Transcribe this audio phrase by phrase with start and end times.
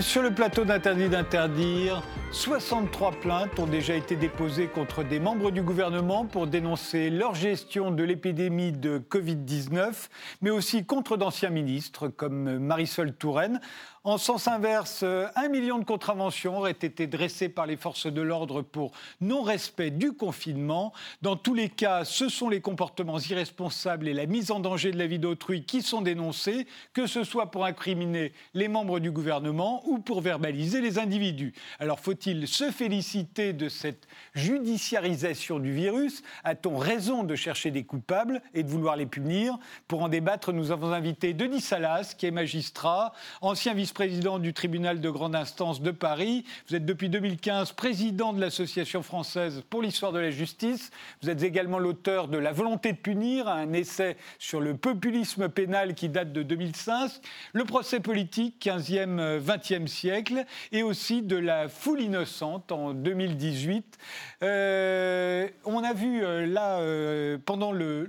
[0.00, 2.02] Sur le plateau d'Interdit d'interdire.
[2.34, 7.92] 63 plaintes ont déjà été déposées contre des membres du gouvernement pour dénoncer leur gestion
[7.92, 10.08] de l'épidémie de Covid-19,
[10.42, 13.60] mais aussi contre d'anciens ministres comme Marisol Touraine.
[14.06, 18.60] En sens inverse, un million de contraventions auraient été dressées par les forces de l'ordre
[18.60, 18.92] pour
[19.22, 20.92] non-respect du confinement.
[21.22, 24.98] Dans tous les cas, ce sont les comportements irresponsables et la mise en danger de
[24.98, 29.82] la vie d'autrui qui sont dénoncés, que ce soit pour incriminer les membres du gouvernement
[29.86, 31.54] ou pour verbaliser les individus.
[31.78, 31.98] Alors
[32.46, 36.22] se féliciter de cette judiciarisation du virus?
[36.42, 39.58] A-t-on raison de chercher des coupables et de vouloir les punir?
[39.88, 44.52] Pour en débattre, nous avons invité Denis Salas, qui est magistrat, ancien vice président du
[44.54, 46.44] tribunal de grande instance de Paris.
[46.68, 50.90] Vous êtes depuis 2015 président de l'Association française pour l'histoire de la justice.
[51.22, 55.94] Vous êtes également l'auteur de La volonté de punir, un essai sur le populisme pénal
[55.94, 57.10] qui date de 2005,
[57.52, 63.98] le procès politique 15e, 20e siècle, et aussi de La foule innocente en 2018.
[64.42, 68.06] Euh, on a vu euh, là, euh, pendant, le,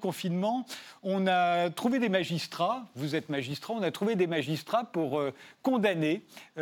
[0.00, 0.66] confinement,
[1.04, 5.22] on a trouvé des magistrats, vous êtes magistrat, on a trouvé des magistrats pour
[5.62, 6.24] condamner
[6.56, 6.60] à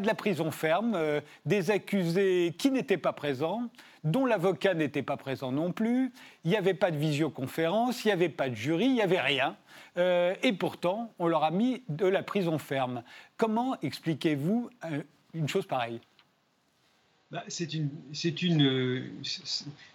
[0.00, 0.96] de la prison ferme
[1.44, 3.68] des accusés qui n'étaient pas présents
[4.04, 6.12] dont l'avocat n'était pas présent non plus,
[6.44, 9.20] il n'y avait pas de visioconférence, il n'y avait pas de jury, il n'y avait
[9.20, 9.56] rien.
[9.96, 13.02] et pourtant, on leur a mis de la prison ferme.
[13.36, 14.70] Comment expliquez-vous
[15.34, 16.00] une chose pareille?
[17.30, 17.88] Bah, C'est une,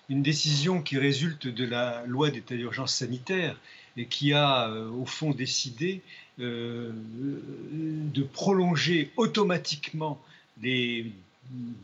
[0.09, 3.59] une, décision qui résulte de la loi d'état d'urgence sanitaire
[3.95, 6.01] et qui a, au fond, décidé
[6.39, 10.19] euh, de prolonger automatiquement
[10.61, 11.11] les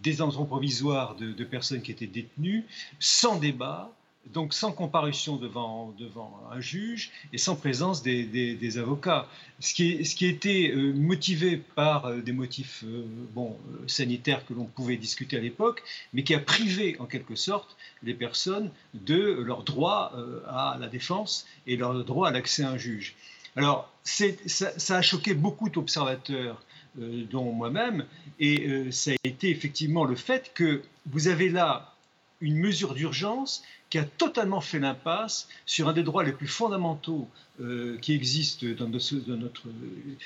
[0.01, 2.66] détentions provisoires de, personnes qui étaient détenues
[3.00, 3.91] sans débat,
[4.34, 9.28] donc sans comparution devant, devant un juge et sans présence des, des, avocats.
[9.59, 12.85] Ce qui, ce qui était euh, motivé par euh, des motifs
[13.34, 13.57] bon,
[13.88, 18.13] sanitaires que l'on pouvait discuter à l'époque, mais qui a privé en quelque sorte les
[18.13, 20.13] personnes de leur droit
[20.47, 23.16] à la défense et leur droit à l'accès à un juge.
[23.56, 28.06] Alors, ça, a choqué beaucoup d'observateurs, euh, dont moi-même,
[28.40, 31.96] et euh, ça a été effectivement le fait que vous avez là
[32.42, 37.30] une mesure d'urgence qui a totalement fait l'impasse sur un des droits les plus fondamentaux
[37.62, 39.68] euh, qui existent dans, notre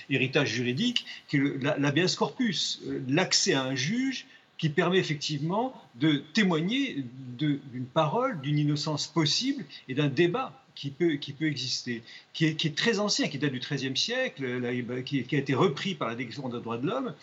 [0.10, 4.26] héritage juridique, qui est l'habeas corpus, l'accès à un juge
[4.58, 7.04] qui permet effectivement de témoigner
[7.38, 12.54] d'une parole, d'une innocence possible et d'un débat qui peut, qui peut exister, qui est,
[12.54, 14.62] qui est, très ancien, qui date du XIIIe siècle,
[15.04, 17.16] qui, qui, a été repris par la Déclaration des droits de l'homme,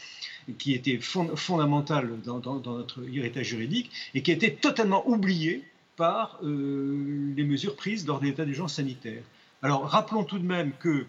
[0.58, 5.62] qui était fondamental dans, notre héritage juridique, et qui a été totalement oublié
[5.96, 9.22] par euh, les mesures prises lors de l'état d'urgence sanitaire.
[9.62, 11.06] Alors rappelons tout de même que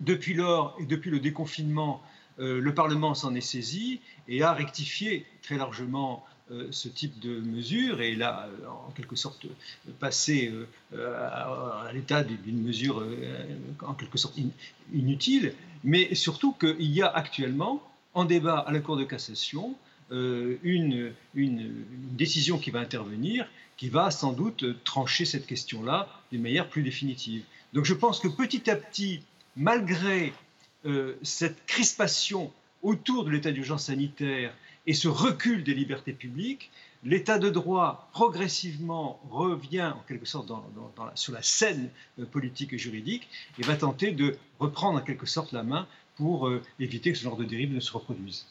[0.00, 2.02] depuis lors et depuis le déconfinement,
[2.40, 6.39] euh, le Parlement s'en est saisi et a rectifié très largement euh,
[6.70, 9.46] ce type de mesure et là, euh, en quelque sorte,
[9.98, 10.52] passer
[10.92, 13.04] euh, à, l'état d'une mesure
[13.82, 14.38] en quelque sorte
[14.92, 17.82] inutile, mais surtout qu'il y a actuellement
[18.14, 19.76] en débat à la Cour de cassation
[20.10, 23.46] une, décision qui va intervenir,
[23.76, 27.44] qui va sans doute trancher cette question-là d'une manière plus définitive.
[27.72, 29.22] Donc je pense que petit à petit,
[29.56, 30.32] malgré
[31.22, 32.52] cette crispation
[32.82, 34.52] autour de l'état d'urgence sanitaire
[34.86, 36.70] et ce recul des libertés publiques,
[37.04, 40.50] l'état de droit progressivement revient en quelque sorte
[41.14, 45.52] sur la scène euh, politique et juridique et va tenter de reprendre en quelque sorte
[45.52, 45.86] la main
[46.16, 48.46] pour euh, éviter que ce genre de dérive ne se reproduise.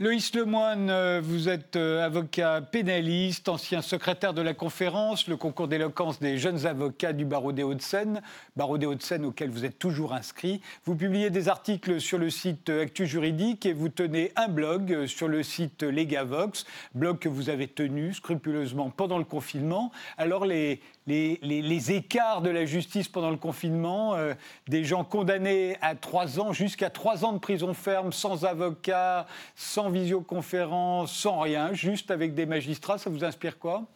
[0.00, 5.66] Loïs Lemoine, euh, vous êtes euh, avocat pénaliste, ancien secrétaire de la conférence, le concours
[5.66, 8.22] d'éloquence des jeunes avocats du barreau des Hauts-de-Seine,
[8.54, 10.60] barreau des Hauts-de-Seine auquel vous êtes toujours inscrit.
[10.84, 15.26] Vous publiez des articles sur le site Actu Juridique et vous tenez un blog sur
[15.26, 19.90] le site Legavox, blog que vous avez tenu scrupuleusement pendant le confinement.
[20.16, 24.34] Alors les, les, écarts de la justice pendant le confinement, euh,
[24.68, 29.87] des gens condamnés à trois ans, jusqu'à trois ans de prison ferme, sans avocat, sans
[29.90, 33.86] visioconférence, sans rien, juste avec des magistrats, ça vous inspire quoi?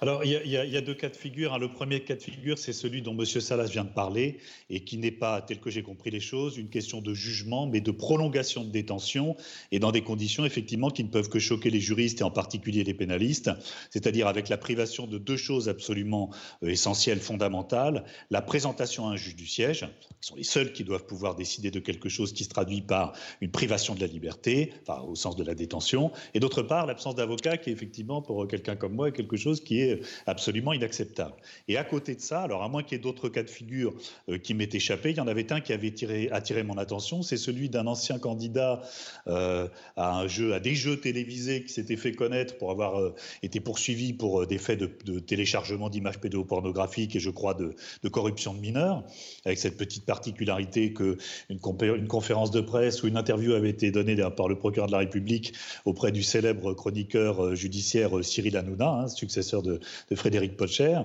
[0.00, 1.54] Alors, il y, a, deux cas de figure.
[1.54, 1.58] Hein.
[1.58, 3.24] Le premier cas de figure, c'est celui dont M.
[3.24, 4.38] Salas vient de parler
[4.70, 7.80] et qui n'est pas, tel que j'ai compris les choses, une question de jugement, mais
[7.80, 9.36] de prolongation de détention
[9.72, 12.84] et dans des conditions, effectivement, qui ne peuvent que choquer les juristes et en particulier
[12.84, 13.50] les pénalistes,
[13.90, 16.30] c'est-à-dire avec la privation de deux choses absolument
[16.62, 18.04] euh, essentielles, fondamentales.
[18.30, 19.86] La présentation à un juge du siège,
[20.20, 23.12] qui sont les seuls qui doivent pouvoir décider de quelque chose qui se traduit par
[23.40, 24.72] une privation de la liberté,
[25.06, 28.94] au sens de la détention, et d'autre part, l'absence d'avocat qui, effectivement, pour quelqu'un comme
[28.94, 31.34] moi, est quelque chose qui est absolument inacceptable.
[31.68, 33.94] Et à côté de ça, alors à moins qu'il y ait d'autres cas de figure
[34.28, 35.92] euh, qui m'aient échappé, il y en avait un qui avait
[36.32, 38.82] attiré mon attention, c'est celui d'un ancien candidat
[39.26, 40.24] euh, à,
[40.62, 44.78] des jeux télévisés qui s'était fait connaître pour avoir euh, été poursuivi pour des faits
[44.78, 47.74] de, téléchargement d'images pédopornographiques et je crois de,
[48.08, 49.04] corruption de mineurs,
[49.44, 51.18] avec cette petite particularité qu'une
[51.48, 54.98] une conférence de presse ou une interview avait été donnée par le procureur de la
[54.98, 55.52] République
[55.84, 59.80] auprès du célèbre chroniqueur judiciaire Cyril Hanouna, hein, successeur de,
[60.14, 61.00] Frédéric Potcher.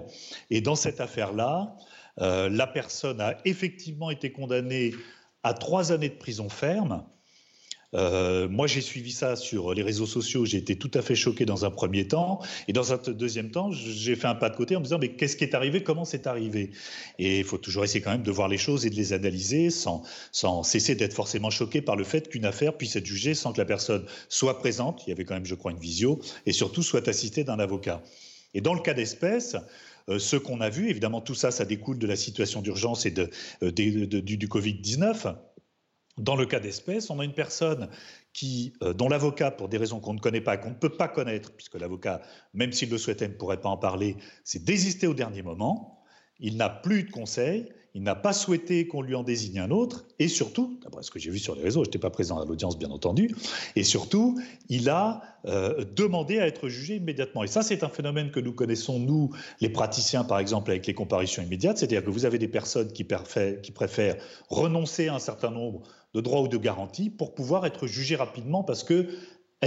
[0.49, 1.75] Et dans cette affaire-là,
[2.21, 4.93] euh, la personne a effectivement été condamnée
[5.43, 7.03] à trois années de prison ferme.
[7.95, 10.45] Euh, moi, j'ai suivi ça sur les réseaux sociaux.
[10.45, 12.39] J'ai été tout à fait choqué dans un premier temps.
[12.67, 15.09] Et dans un deuxième temps, j'ai fait un pas de côté en me disant Mais
[15.09, 15.83] qu'est-ce qui est arrivé?
[15.83, 16.71] Comment c'est arrivé?
[17.19, 19.69] Et il faut toujours essayer quand même de voir les choses et de les analyser
[19.69, 23.53] sans, sans cesser d'être forcément choqué par le fait qu'une affaire puisse être jugée sans
[23.53, 25.03] que la personne soit présente.
[25.05, 26.19] Il y avait quand même, je crois, une visio.
[26.45, 28.01] Et surtout, soit assistée d'un avocat.
[28.53, 29.55] Et dans le cas d'espèce,
[30.09, 33.13] euh, ce qu'on a vu, évidemment, tout ça, ça découle de la situation d'urgence et
[33.17, 35.35] euh, de, du, du Covid-19.
[36.17, 37.89] Dans le cas d'espèce, on a une personne
[38.33, 41.07] qui, euh, dont l'avocat, pour des raisons qu'on ne connaît pas, qu'on ne peut pas
[41.07, 42.21] connaître, puisque l'avocat,
[42.53, 46.03] même s'il le souhaitait, ne pourrait pas en parler, s'est désisté au dernier moment.
[46.39, 50.05] Il n'a plus de conseil il n'a pas souhaité qu'on lui en désigne un autre,
[50.17, 52.45] et surtout, d'après ce que j'ai vu sur les réseaux, je n'étais pas présent à
[52.45, 53.35] l'audience bien entendu,
[53.75, 57.43] et surtout, il a euh, demandé à être jugé immédiatement.
[57.43, 59.31] Et ça, c'est un phénomène que nous connaissons, nous,
[59.61, 63.05] les praticiens, par exemple, avec les comparutions immédiates, c'est-à-dire que vous avez des personnes qui,
[63.61, 64.17] qui préfèrent
[64.49, 68.63] renoncer à un certain nombre de droits ou de garanties pour pouvoir être jugées rapidement
[68.63, 69.07] parce que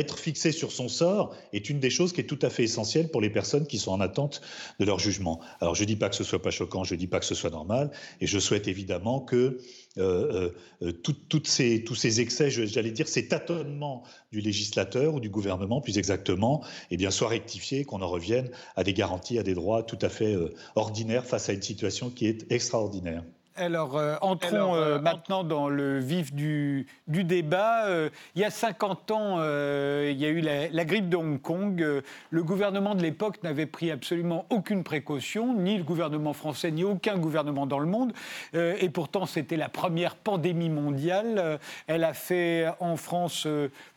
[0.01, 3.11] être fixé sur son sort est une des choses qui est tout à fait essentielle
[3.11, 4.41] pour les personnes qui sont en attente
[4.79, 5.41] de leur jugement.
[5.61, 7.27] Alors je ne dis pas que ce soit pas choquant, je ne dis pas que
[7.27, 7.91] ce soit normal,
[8.21, 9.59] et je souhaite évidemment que
[9.99, 10.51] euh,
[10.83, 15.81] euh, toutes ces, tous ces excès, j'allais dire ces tâtonnements du législateur ou du gouvernement,
[15.81, 19.99] plus exactement, eh soient rectifiés, qu'on en revienne à des garanties, à des droits tout
[20.03, 23.25] à fait euh, ordinaires face à une situation qui est extraordinaire.
[23.59, 27.87] Alors, euh, entrons euh, euh, maintenant dans le vif du, débat.
[28.35, 32.03] il y a 50 ans, il y a eu la, grippe de Hong Kong.
[32.31, 37.17] le gouvernement de l'époque n'avait pris absolument aucune précaution, ni le gouvernement français, ni aucun
[37.17, 38.13] gouvernement dans le monde.
[38.55, 41.59] et pourtant, c'était la première pandémie mondiale.
[41.87, 43.47] elle a fait en France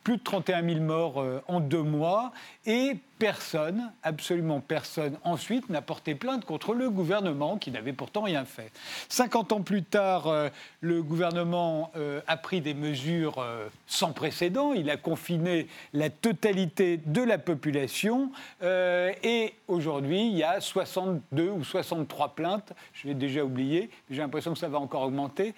[0.03, 2.31] plus de 31 000 morts en deux mois.
[2.69, 8.45] Et personne, absolument personne, ensuite n'a porté plainte contre le gouvernement qui n'avait pourtant rien
[8.45, 8.71] fait.
[9.09, 10.49] 50 ans plus tard, euh,
[10.79, 14.73] le gouvernement euh, a pris des mesures euh, sans précédent.
[14.73, 18.31] Il a confiné la totalité de la population.
[18.61, 24.53] et aujourd'hui, il y a 62 ou 63 plaintes, je l'ai déjà oublié, j'ai l'impression
[24.53, 25.55] que ça va encore augmenter,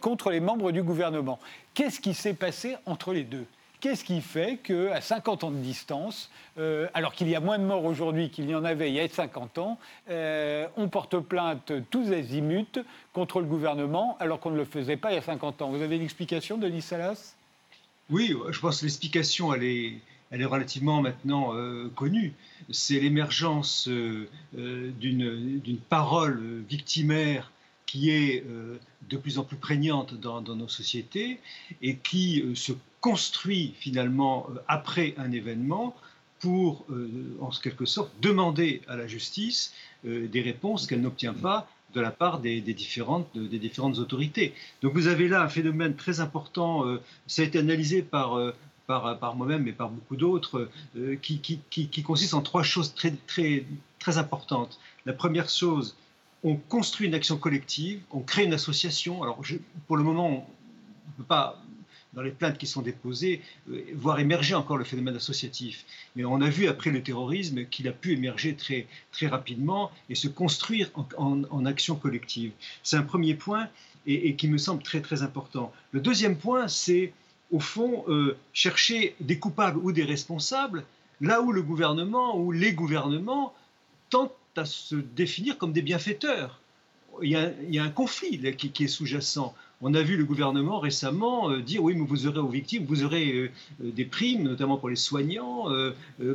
[0.00, 1.40] contre les membres du gouvernement.
[1.74, 3.46] Qu'est-ce qui s'est passé entre les deux?
[3.80, 7.64] Qu'est-ce qui fait qu'à 50 ans de distance, euh, alors qu'il y a moins de
[7.64, 9.78] morts aujourd'hui qu'il y en avait il y a 50 ans,
[10.10, 12.84] euh, on porte plainte tous azimuts
[13.14, 15.80] contre le gouvernement alors qu'on ne le faisait pas il y a 50 ans Vous
[15.80, 17.36] avez une explication, Denis Salas?
[18.10, 19.94] Oui, je pense que l'explication, elle est,
[20.30, 22.34] elle est relativement maintenant euh, connue.
[22.70, 23.88] C'est l'émergence
[24.52, 27.50] d'une parole victimaire
[27.86, 28.44] qui est
[29.08, 31.40] de plus en plus prégnante dans, dans nos sociétés
[31.82, 35.94] et qui se construit finalement euh, après un événement
[36.40, 39.74] pour, euh, en quelque sorte, demander à la justice
[40.06, 44.54] euh, des réponses qu'elle n'obtient pas de la part des, différentes, des différentes autorités.
[44.80, 46.84] Donc vous avez là un phénomène très important,
[47.26, 48.38] ça a été analysé par,
[48.86, 50.70] par, par moi-même et par beaucoup d'autres,
[51.20, 53.66] qui, qui, qui, consiste en trois choses très, très,
[53.98, 54.78] très importantes.
[55.04, 55.96] La première chose,
[56.44, 59.24] on construit une action collective, on crée une association.
[59.24, 59.40] Alors
[59.88, 61.60] pour le moment, on ne peut pas
[62.14, 63.40] dans les plaintes qui sont déposées,
[63.70, 65.84] euh, voir émerger encore le phénomène associatif.
[66.16, 70.14] Mais on a vu après le terrorisme qu'il a pu émerger très, très rapidement et
[70.14, 72.52] se construire en, action collective.
[72.82, 73.68] C'est un premier point
[74.06, 75.72] et, qui me semble très très important.
[75.92, 77.12] Le deuxième point, c'est
[77.50, 80.84] au fond euh, chercher des coupables ou des responsables
[81.20, 83.54] là où le gouvernement ou les gouvernements
[84.08, 86.60] tentent à se définir comme des bienfaiteurs.
[87.22, 89.54] Il y a, un conflit qui est sous-jacent.
[89.82, 93.02] On a vu le gouvernement récemment euh, dire oui, mais vous aurez aux victimes, vous
[93.02, 93.50] aurez euh,
[93.82, 95.68] euh, des primes, notamment pour les soignants,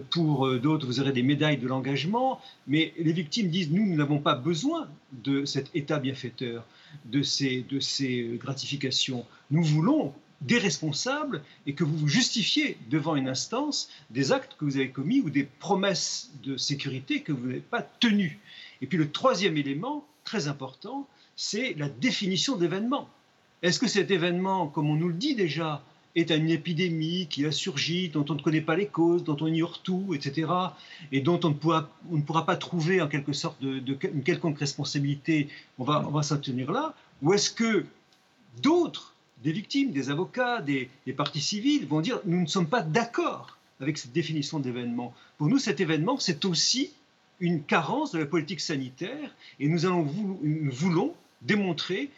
[0.10, 2.42] pour d'autres, vous aurez des médailles de l'engagement.
[2.66, 4.90] Mais les victimes disent nous, nous n'avons pas besoin
[5.24, 6.66] de cet État bienfaiteur,
[7.06, 9.25] de ces, de ces gratifications.
[9.52, 14.66] Nous voulons des responsables et que vous vous justifiez devant une instance des actes que
[14.66, 18.40] vous avez commis ou des promesses de sécurité que vous n'avez pas tenues.
[18.82, 23.10] Et puis le troisième élément, très important, c'est la définition d'événements.
[23.62, 25.82] Est-ce que cet événement, comme on nous le dit déjà,
[26.16, 29.48] est une épidémie qui a surgi, dont on ne connaît pas les causes, dont on
[29.48, 30.50] ignore tout, etc.,
[31.12, 36.24] et dont on ne pourra, pas trouver en quelque sorte une quelconque responsabilité, on va,
[36.24, 37.86] s'en tenir là Ou est-ce que
[38.64, 42.82] d'autres, des victimes, des avocats, des, des partis civils, vont dire nous ne sommes pas
[42.82, 45.14] d'accord avec cette définition d'événement?
[45.38, 46.92] Pour nous, cet événement, c'est aussi
[47.42, 50.08] une carence de la politique sanitaire, et nous, allons,
[50.42, 52.10] nous voulons démontrer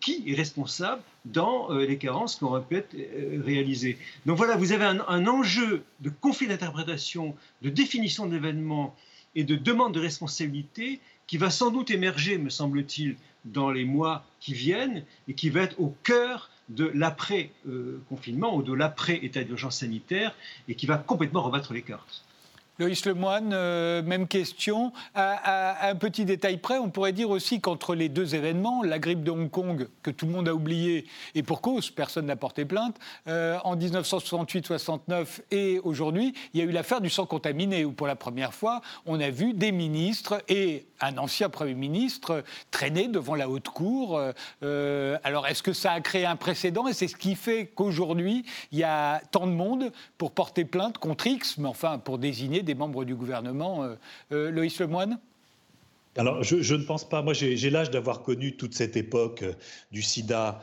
[0.00, 3.98] qui est responsable dans euh, les carences qui auraient pu être euh, réalisées.
[4.26, 8.96] Donc voilà, vous avez un, enjeu de conflit d'interprétation, de définition de l'événement
[9.34, 14.24] et de demande de responsabilité qui va sans doute émerger, me semble-t-il, dans les mois
[14.40, 20.34] qui viennent et qui va être au cœur de l'après-confinement ou de l'après-état d'urgence sanitaire
[20.68, 22.24] et qui va complètement rebattre les cartes.
[22.80, 24.92] Loïs Lemoine, euh, même question.
[25.14, 29.22] À, un petit détail près, on pourrait dire aussi qu'entre les deux événements, la grippe
[29.22, 32.64] de Hong Kong, que tout le monde a oublié, et pour cause, personne n'a porté
[32.64, 32.96] plainte,
[33.28, 38.06] euh, en 1968-69 et aujourd'hui, il y a eu l'affaire du sang contaminé, où pour
[38.06, 43.34] la première fois, on a vu des ministres et un ancien Premier ministre traîner devant
[43.34, 44.20] la haute cour.
[44.62, 48.44] Euh, alors, est-ce que ça a créé un précédent Et c'est ce qui fait qu'aujourd'hui,
[48.72, 52.62] il y a tant de monde pour porter plainte contre X, mais enfin, pour désigner
[52.62, 53.82] des des membres du gouvernement.
[53.82, 53.96] Euh,
[54.32, 55.18] euh, Loïs Lemoine
[56.20, 57.22] alors, je, ne pense pas.
[57.22, 59.54] Moi, j'ai l'âge d'avoir connu toute cette époque euh,
[59.90, 60.60] du sida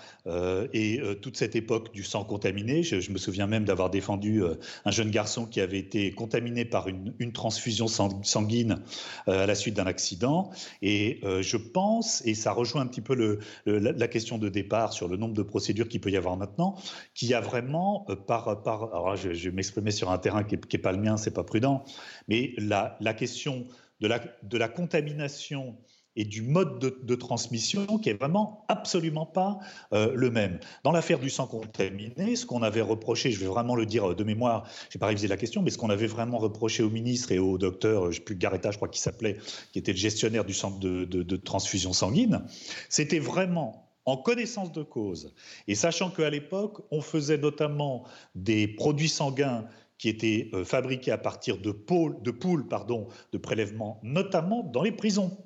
[0.73, 2.83] et toute cette époque du sang contaminé.
[2.83, 4.43] Je, me souviens même d'avoir défendu
[4.85, 8.81] un jeune garçon qui avait été contaminé par une, transfusion sanguine
[9.25, 10.51] à la suite d'un accident.
[10.81, 15.15] Et je pense, et ça rejoint un petit peu la, question de départ sur le
[15.15, 16.75] nombre de procédures qu'il peut y avoir maintenant,
[17.15, 18.61] qu'il y a vraiment par.
[18.63, 21.43] par alors, je, vais m'exprimer sur un terrain qui n'est pas le mien, c'est pas
[21.43, 21.85] prudent,
[22.27, 23.65] mais la question
[23.99, 25.77] de la, contamination
[26.15, 29.59] et du mode de, transmission qui est vraiment absolument pas
[29.93, 30.59] euh, le même.
[30.83, 34.23] Dans l'affaire du sang contaminé, ce qu'on avait reproché, je vais vraiment le dire de
[34.23, 37.31] mémoire, je n'ai pas révisé la question, mais ce qu'on avait vraiment reproché au ministre
[37.31, 39.37] et au docteur, je sais plus, Garetta, je crois qu'il s'appelait,
[39.71, 42.43] qui était le gestionnaire du centre de, de transfusion sanguine,
[42.89, 45.35] c'était vraiment en connaissance de cause,
[45.67, 51.17] et sachant qu'à l'époque, on faisait notamment des produits sanguins qui étaient euh, fabriqués à
[51.17, 55.37] partir de, poules, de poules pardon, de prélèvement, notamment dans les prisons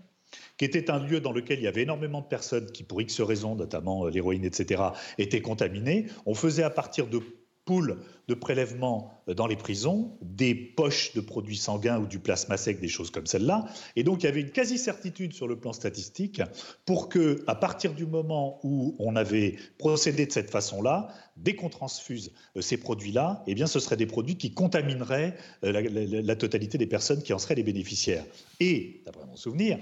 [0.57, 3.19] qui était un lieu dans lequel il y avait énormément de personnes qui, pour X
[3.21, 4.81] raisons, notamment euh, l'héroïne, etc.,
[5.17, 6.05] étaient contaminées.
[6.25, 7.19] On faisait à partir de
[7.65, 12.57] poules de prélèvement euh, dans les prisons, des poches de produits sanguins ou du plasma
[12.57, 13.65] sec, des choses comme celle-là.
[13.95, 16.41] Et donc, il y avait une quasi-certitude sur le plan statistique
[16.85, 21.69] pour que, à partir du moment où on avait procédé de cette façon-là, dès qu'on
[21.69, 26.77] transfuse euh, ces produits-là, eh bien, ce seraient des produits qui contamineraient euh, la, totalité
[26.77, 28.25] des personnes qui en seraient les bénéficiaires.
[28.59, 29.77] Et, d'après mon souvenir,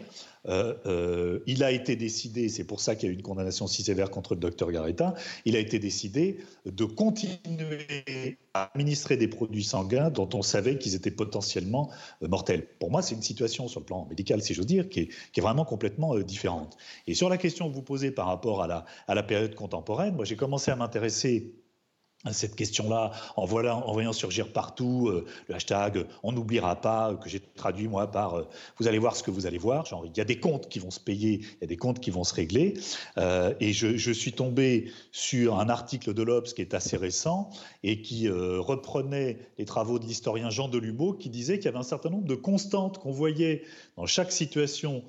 [0.46, 4.10] il a été décidé, c'est pour ça qu'il y a eu une condamnation si sévère
[4.10, 5.14] contre le docteur Garetta,
[5.46, 11.12] il a été décidé de continuer administrer des produits sanguins dont on savait qu'ils étaient
[11.12, 11.90] potentiellement
[12.24, 12.68] euh, mortels.
[12.80, 15.66] Pour moi, c'est une situation sur le plan médical, si j'ose dire, qui est, vraiment
[15.66, 16.78] complètement euh, différente.
[17.08, 20.16] Et sur la question que vous posez par rapport à la, à la période contemporaine,
[20.16, 21.54] moi j'ai commencé à m'intéresser
[22.32, 27.88] cette question-là, en, voyant surgir partout euh, le hashtag on n'oubliera pas, que j'ai traduit
[27.88, 28.48] moi par euh,
[28.78, 30.92] vous allez voir ce que vous allez voir, il y a des comptes qui vont
[30.92, 32.74] se payer, il y a des comptes qui vont se régler,
[33.18, 37.50] euh, et je, je, suis tombé sur un article de l'Obs qui est assez récent
[37.84, 41.84] et qui reprenait les travaux de l'historien Jean Delumeau qui disait qu'il y avait un
[41.84, 43.64] certain nombre de constantes qu'on voyait
[43.96, 45.04] dans chaque situation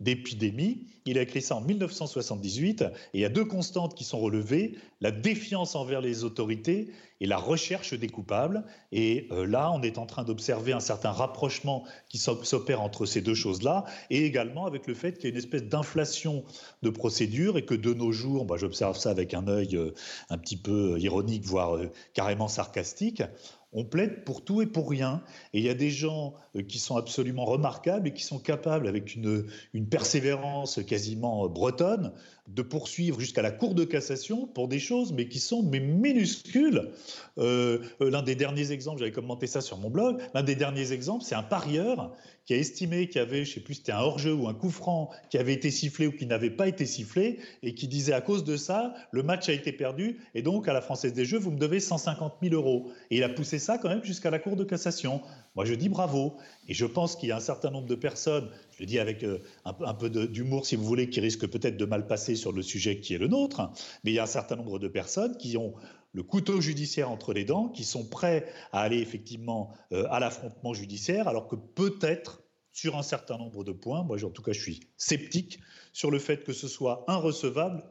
[0.00, 0.86] d'épidémie.
[1.06, 4.76] Il a écrit ça en 1978 et il y a deux constantes qui sont relevées,
[5.00, 6.90] la défiance envers les autorités
[7.20, 8.64] et la recherche des coupables.
[8.92, 13.20] Et euh, là, on est en train d'observer un certain rapprochement qui s'opère entre ces
[13.20, 16.44] deux choses-là et également avec le fait qu'il y a une espèce d'inflation
[16.82, 19.92] de procédures et que de nos jours, bah, j'observe ça avec un œil euh,
[20.28, 23.22] un petit peu ironique, voire euh, carrément sarcastique,
[23.72, 25.22] on plaide pour tout et pour rien.
[25.52, 28.88] Et il y a des gens euh, qui sont absolument remarquables et qui sont capables,
[28.88, 32.12] avec une, une persévérance quasiment bretonne,
[32.54, 36.90] de poursuivre jusqu'à la Cour de cassation pour des choses, mais qui sont mais minuscules.
[37.38, 40.92] Euh, euh, l'un des derniers exemples, j'avais commenté ça sur mon blog, l'un des derniers
[40.92, 42.12] exemples, c'est un parieur
[42.46, 44.54] qui a estimé qu'il y avait, je ne sais plus, c'était un hors-jeu ou un
[44.54, 48.12] coup franc qui avait été sifflé ou qui n'avait pas été sifflé, et qui disait
[48.12, 51.24] à cause de ça, le match a été perdu, et donc à la Française des
[51.24, 52.90] Jeux, vous me devez 150 000 euros.
[53.10, 55.22] Et il a poussé ça quand même jusqu'à la Cour de cassation.
[55.54, 56.36] Moi, je dis bravo.
[56.68, 58.48] Et je pense qu'il y a un certain nombre de personnes,
[58.80, 62.06] je dis avec euh, un, peu d'humour si vous voulez, qui risquent peut-être de mal
[62.06, 63.70] passer sur le sujet qui est le nôtre,
[64.02, 65.74] mais il y a un certain nombre de personnes qui ont
[66.12, 70.72] le couteau judiciaire entre les dents, qui sont prêts à aller effectivement euh, à l'affrontement
[70.72, 74.60] judiciaire, alors que peut-être sur un certain nombre de points, moi en tout cas je
[74.60, 75.60] suis sceptique
[75.92, 77.20] sur le fait que ce soit un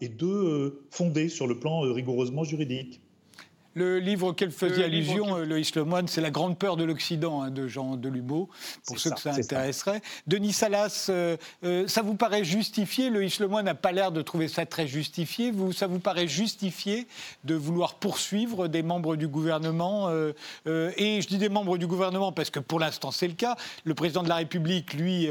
[0.01, 3.01] et deux euh, fondé sur le plan rigoureusement juridique.
[3.75, 7.51] Le livre auquel faisait allusion euh, Loïs Lemoine, c'est La grande peur de l'Occident hein,
[7.51, 8.49] de Jean Delumeau,
[8.88, 10.01] pour ceux que ça intéresserait.
[10.25, 13.09] Denis Salas, euh, euh, ça vous paraît justifié?
[13.09, 15.51] Loïs Lemoine n'a pas l'air de trouver ça très justifié.
[15.51, 17.07] Vous, ça vous paraît justifié
[17.43, 20.09] de vouloir poursuivre des membres du gouvernement
[20.65, 23.55] Et je dis des membres du gouvernement parce que pour l'instant c'est le cas.
[23.83, 25.27] Le président de la République, lui,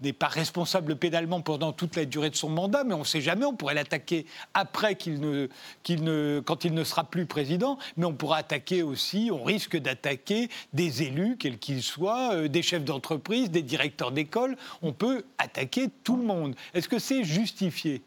[0.00, 3.20] n'est pas responsable pénalement pendant toute la durée de son mandat, mais on ne sait
[3.20, 5.48] jamais, on pourrait l'attaquer après qu'il ne,
[5.88, 10.48] ne, quand il ne sera plus président mais on pourra attaquer aussi, on risque d'attaquer
[10.72, 14.56] des élus, quels qu'ils soient, euh, des chefs d'entreprise, des directeurs d'école.
[14.82, 16.54] On peut attaquer tout le monde.
[16.74, 18.02] Est-ce que c'est justifié?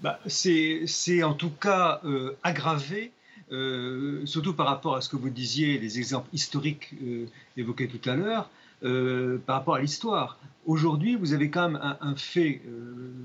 [0.00, 3.12] Bah, C'est en tout cas euh, aggravé.
[3.52, 6.94] Euh, surtout par rapport à ce que vous disiez, les exemples historiques
[7.56, 8.48] évoqués tout à l'heure,
[9.44, 10.38] par rapport à l'histoire.
[10.66, 12.60] Aujourd'hui, vous avez quand même un, fait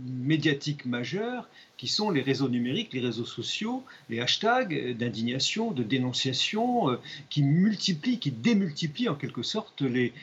[0.06, 6.90] médiatique majeur qui sont les réseaux numériques, les réseaux sociaux, les hashtags d'indignation, de dénonciation,
[6.90, 6.96] euh,
[7.30, 10.14] qui multiplient, qui démultiplient en quelque sorte les,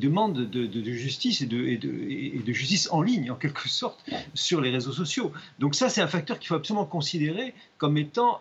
[0.00, 5.32] demandes de, justice et de, justice en ligne, en quelque sorte, sur les réseaux sociaux.
[5.58, 8.40] Donc ça, c'est un facteur qu'il faut absolument considérer comme étant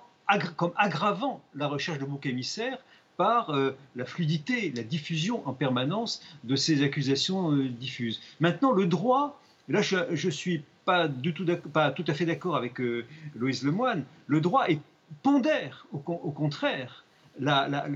[0.55, 2.77] comme aggravant la recherche de bouc émissaire
[3.17, 8.21] par euh, la fluidité, la diffusion en permanence de ces accusations euh, diffuses.
[8.39, 12.55] Maintenant, le droit, là je, je suis pas, du tout, pas tout à fait d'accord
[12.55, 14.05] avec euh, Loïse Lemoine.
[14.27, 14.79] Le droit est
[15.23, 17.05] pondère, au, contraire.
[17.39, 17.87] La, la,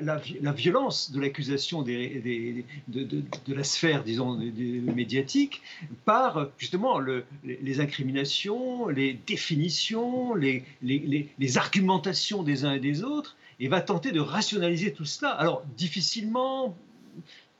[0.00, 5.60] la, violence de l'accusation des, de, de, la sphère, disons, médiatique,
[6.06, 13.04] par justement le, les incriminations, les définitions, les, les, les, argumentations des uns et des
[13.04, 15.30] autres, et va tenter de rationaliser tout cela.
[15.30, 16.76] Alors, difficilement,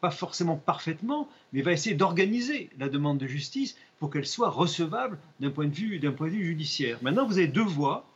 [0.01, 5.19] pas forcément parfaitement, mais va essayer d'organiser la demande de justice pour qu'elle soit recevable
[5.41, 6.99] d'un point, de vue, point de vue judiciaire.
[7.03, 8.07] Maintenant, vous avez deux voies,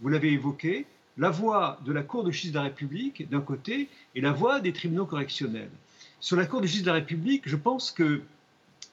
[0.00, 0.86] vous l'avez évoqué,
[1.18, 4.60] la voie de la Cour de justice de la République d'un côté et la voie
[4.60, 5.70] des tribunaux correctionnels.
[6.20, 8.22] Sur la Cour de justice de la République, je pense que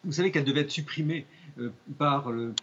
[0.04, 1.26] vous savez qu'elle devait être supprimée
[1.60, 2.54] euh, par, euh,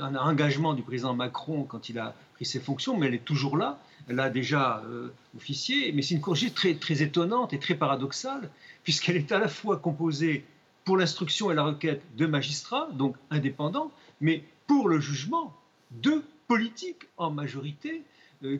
[0.00, 3.56] un engagement du président Macron quand il a pris ses fonctions, mais elle est toujours
[3.56, 3.80] là.
[4.08, 8.50] Elle a déjà euh, officié, mais c'est une Cour très, très étonnante et très paradoxale,
[8.84, 10.44] puisqu'elle est à la fois composée
[10.84, 15.52] pour l'instruction et la requête de magistrats, donc indépendants, mais pour le jugement
[15.90, 18.02] de politiques en majorité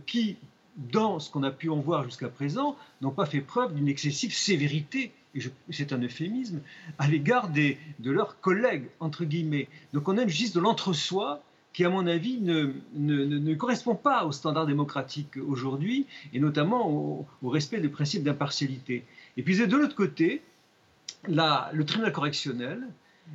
[0.07, 0.37] qui,
[0.77, 4.35] dans ce qu'on a pu en voir jusqu'à présent, n'ont pas fait preuve d'une excessive
[4.35, 6.63] sévérité et c'est un euphémisme,
[6.99, 9.69] à l'égard de leurs collègues, entre guillemets.
[9.93, 11.43] Donc on a une justice de l'entre-soi
[11.77, 17.27] qui, à mon avis, ne, ne, correspond pas aux standards démocratiques aujourd'hui, et notamment au,
[17.51, 19.05] respect des principes d'impartialité.
[19.37, 20.41] Et puis de l'autre côté,
[21.29, 22.89] là, le tribunal correctionnel,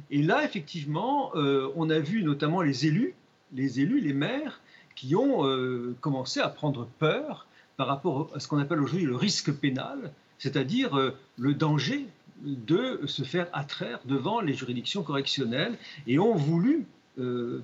[0.09, 3.13] et là, effectivement, euh, on a vu notamment les élus,
[3.53, 4.59] les élus, les maires,
[4.95, 7.45] qui ont euh, commencé à prendre peur
[7.77, 12.07] par rapport à ce qu'on appelle aujourd'hui le risque pénal, c'est-à-dire euh, le danger
[12.41, 15.77] de se faire attraire devant les juridictions correctionnelles
[16.07, 16.87] et ont voulu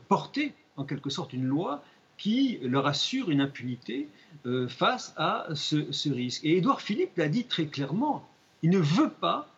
[0.08, 1.84] porter en quelque sorte une loi
[2.18, 4.08] qui leur assure une impunité
[4.46, 6.44] euh, face à ce, risque.
[6.44, 8.28] Et Édouard Philippe l'a dit très clairement,
[8.64, 9.50] il ne veut pas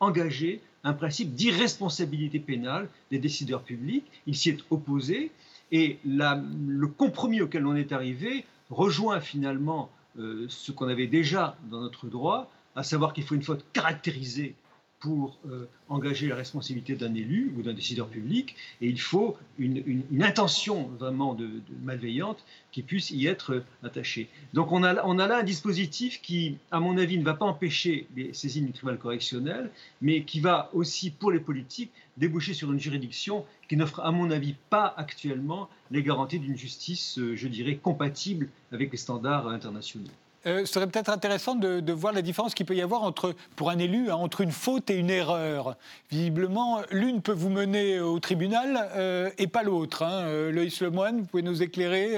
[0.00, 5.30] engager un principe d'irresponsabilité pénale des décideurs publics, il s'y est opposé,
[5.70, 12.06] et le compromis auquel on est arrivé rejoint finalement ce qu'on avait déjà dans notre
[12.06, 14.54] droit, à savoir qu'il faut une faute caractérisée
[15.00, 20.04] pour euh, engager la responsabilité d'un élu ou d'un décideur public, et il faut une,
[20.20, 21.48] intention vraiment de,
[21.82, 24.28] malveillante qui puisse y être attachée.
[24.54, 28.32] Donc on a, là un dispositif qui, à mon avis, ne va pas empêcher les
[28.32, 29.70] saisines du tribunal correctionnel,
[30.02, 34.30] mais qui va aussi, pour les politiques, déboucher sur une juridiction qui n'offre, à mon
[34.30, 40.10] avis, pas actuellement les garanties d'une justice, euh, je dirais, compatible avec les standards internationaux.
[40.46, 43.78] Euh, serait peut-être intéressant de, voir la différence qu'il peut y avoir entre, pour un
[43.78, 45.76] élu hein, entre une faute et une erreur.
[46.10, 50.02] Visiblement, l'une peut vous mener au tribunal euh, et pas l'autre.
[50.02, 50.22] Hein.
[50.26, 52.14] Euh, Loïs Lemoine, vous pouvez nous éclairer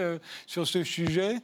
[0.47, 1.37] sur ce sujet?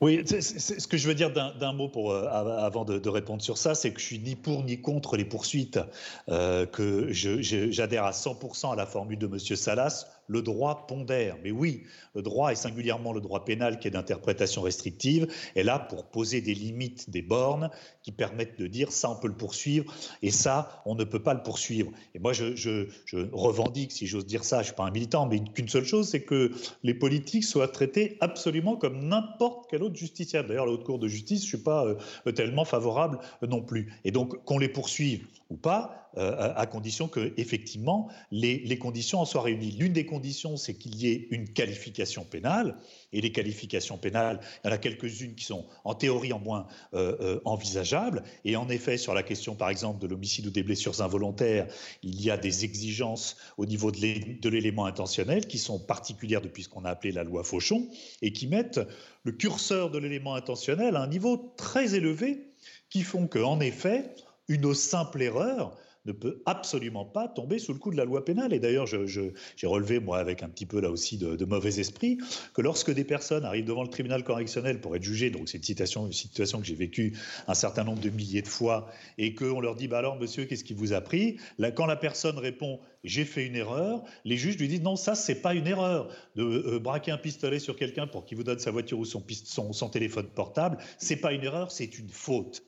[0.00, 3.92] Oui, ce que je veux dire d'un mot pour, avant de, répondre sur ça, c'est
[3.92, 5.80] que je suis ni pour ni contre les poursuites,
[6.28, 9.38] que j'adhère à 100% à la formule de M.
[9.38, 11.36] Salas le droit pondère.
[11.42, 11.82] Mais oui,
[12.14, 16.40] le droit, et singulièrement le droit pénal qui est d'interprétation restrictive, est là pour poser
[16.40, 17.70] des limites, des bornes
[18.02, 21.34] qui permettent de dire ça, on peut le poursuivre, et ça, on ne peut pas
[21.34, 21.90] le poursuivre.
[22.14, 22.88] Et moi, je,
[23.32, 26.08] revendique, si j'ose dire ça, je ne suis pas un militant, mais qu'une seule chose,
[26.08, 30.48] c'est que les politiques soient traités absolument comme n'importe quel autre justiciable.
[30.48, 33.92] D'ailleurs, la Haute Cour de justice, je ne suis pas euh, tellement favorable non plus.
[34.04, 39.20] Et donc, qu'on les poursuive ou pas, euh, à condition que, effectivement, les, les conditions
[39.20, 39.72] en soient réunies.
[39.72, 40.17] L'une des conditions
[40.56, 42.76] c'est qu'il y ait une qualification pénale.
[43.12, 46.66] Et les qualifications pénales, il y en a quelques-unes qui sont en théorie en moins
[46.94, 48.22] euh, euh, envisageables.
[48.44, 51.66] Et en effet, sur la question, par exemple, de l'homicide ou des blessures involontaires,
[52.02, 56.68] il y a des exigences au niveau de l'élément intentionnel qui sont particulières depuis ce
[56.68, 57.88] qu'on a appelé la loi Fauchon
[58.22, 58.80] et qui mettent
[59.24, 62.48] le curseur de l'élément intentionnel à un niveau très élevé
[62.90, 64.14] qui font qu'en effet,
[64.48, 65.76] une simple erreur
[66.08, 68.52] ne peut absolument pas tomber sous le coup de la loi pénale.
[68.52, 72.18] Et d'ailleurs, j'ai relevé, moi, avec un petit peu là aussi de, mauvais esprit,
[72.54, 75.64] que lorsque des personnes arrivent devant le tribunal correctionnel pour être jugées, donc c'est une,
[75.64, 77.16] citation, une situation que j'ai vécue
[77.46, 80.64] un certain nombre de milliers de fois, et qu'on leur dit, bah alors monsieur, qu'est-ce
[80.64, 81.36] qui vous a pris?
[81.58, 85.14] Là, Quand la personne répond, j'ai fait une erreur, les juges lui disent, non, ça,
[85.14, 86.08] c'est pas une erreur.
[86.36, 89.24] De euh, braquer un pistolet sur quelqu'un pour qu'il vous donne sa voiture ou son,
[89.44, 92.62] son, son téléphone portable, c'est pas une erreur, c'est une faute.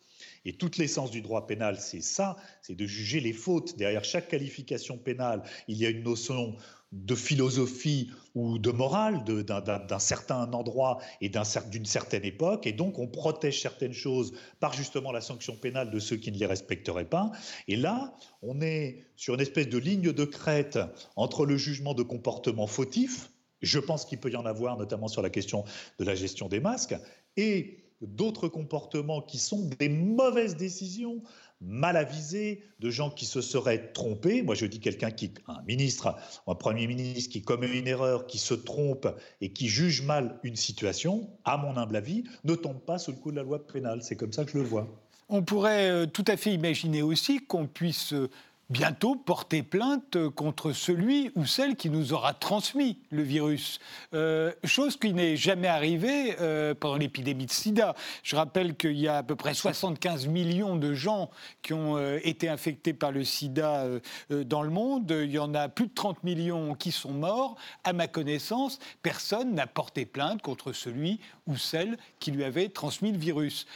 [0.44, 3.76] Et toute l'essence du droit pénal, c'est ça, c'est de juger les fautes.
[3.76, 6.56] Derrière chaque qualification pénale, il y a une notion
[6.92, 13.06] de philosophie ou de morale d'un certain endroit et d'une certaine époque, et donc on
[13.06, 17.30] protège certaines choses par justement la sanction pénale de ceux qui ne les respecteraient pas.
[17.68, 20.80] Et là, on est sur une espèce de ligne de crête
[21.14, 23.30] entre le jugement de comportement fautif,
[23.62, 25.64] je pense qu'il peut y en avoir notamment sur la question
[25.98, 26.96] de la gestion des masques,
[27.36, 31.22] et d'autres comportements qui sont des mauvaises décisions,
[31.60, 34.42] mal avisées, de gens qui se seraient trompés.
[34.42, 38.38] Moi, je dis quelqu'un qui, un ministre, un premier ministre qui commet une erreur, qui
[38.38, 39.08] se trompe
[39.40, 43.18] et qui juge mal une situation, à mon humble avis, ne tombe pas sous le
[43.18, 44.02] coup de la loi pénale.
[44.02, 44.88] C'est comme ça que je le vois.
[45.32, 48.28] On pourrait euh, tout à fait imaginer aussi qu'on puisse euh,
[48.70, 53.80] bientôt porter plainte contre celui ou celle qui nous aura transmis le virus.
[54.14, 57.96] Euh, chose qui n'est jamais arrivée euh, pendant l'épidémie de sida.
[58.22, 61.30] Je rappelle qu'il y a à peu près 75 millions de gens
[61.62, 63.86] qui ont euh, été infectés par le sida
[64.30, 65.10] dans le monde.
[65.10, 67.56] Il y en a plus de 30 millions qui sont morts.
[67.82, 73.10] À ma connaissance, personne n'a porté plainte contre celui ou celle qui lui avait transmis
[73.10, 73.66] le virus.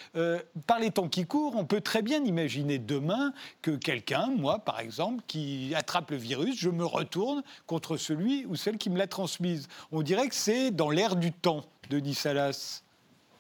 [0.66, 4.78] par les temps qui courent, on peut très bien imaginer demain que quelqu'un, moi par
[4.78, 8.98] exemple, exemple, qui attrape le virus, je me retourne contre celui ou celle qui me
[8.98, 9.68] l'a transmise.
[9.90, 12.82] On dirait que c'est dans l'air du temps, Denis Salas.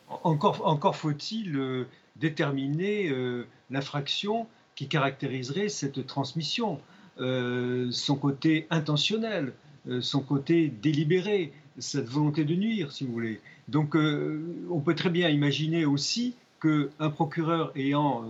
[0.08, 6.80] Encore, encore faut-il euh, déterminer euh, l'infraction qui caractériserait cette transmission,
[7.20, 9.52] euh, son côté intentionnel,
[10.00, 13.40] son côté délibéré, cette volonté de nuire, si vous voulez.
[13.68, 18.24] Donc on peut très bien imaginer aussi qu'un procureur ayant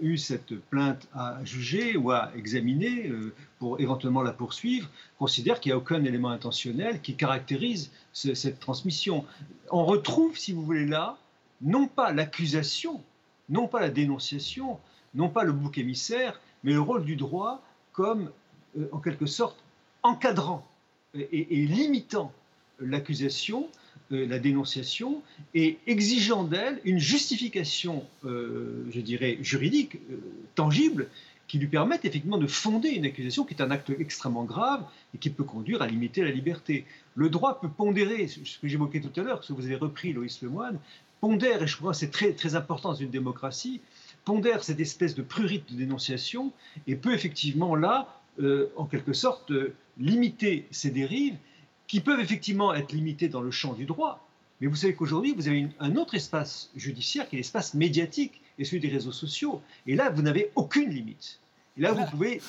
[0.00, 5.70] eu cette plainte à juger ou à examiner euh, pour éventuellement la poursuivre, considère qu'il
[5.70, 9.24] n'y a aucun élément intentionnel qui caractérise cette transmission.
[9.70, 11.16] On retrouve, si vous voulez, là,
[11.60, 13.00] non pas l'accusation,
[13.48, 14.78] non pas la dénonciation,
[15.14, 18.30] non pas le bouc émissaire, mais le rôle du droit comme,
[18.78, 19.56] euh, en quelque sorte,
[20.02, 20.66] encadrant
[21.14, 22.30] et limitant
[22.78, 23.68] l'accusation
[24.10, 25.22] la dénonciation
[25.54, 30.16] et exigeant d'elle une justification, euh, je dirais, juridique, euh,
[30.54, 31.08] tangible,
[31.48, 35.18] qui lui permette effectivement de fonder une accusation qui est un acte extrêmement grave et
[35.18, 36.84] qui peut conduire à limiter la liberté.
[37.14, 40.12] Le droit peut pondérer, ce que j'évoquais tout à l'heure, ce que vous avez repris,
[40.12, 40.78] Loïs Lemoine,
[41.20, 43.80] pondère, et je crois que c'est très, très important dans une démocratie,
[44.24, 46.52] pondère cette espèce de prurite de dénonciation
[46.88, 48.20] et peut effectivement là,
[48.76, 49.52] en quelque sorte,
[49.98, 51.36] limiter ces dérives
[51.86, 54.26] qui peuvent effectivement être limités dans le champ du droit,
[54.60, 58.64] mais vous savez qu'aujourd'hui, vous avez un autre espace judiciaire qui est l'espace médiatique et
[58.64, 59.60] celui des réseaux sociaux.
[59.86, 61.40] Et là, vous n'avez aucune limite.
[61.76, 62.40] Et là, vous pouvez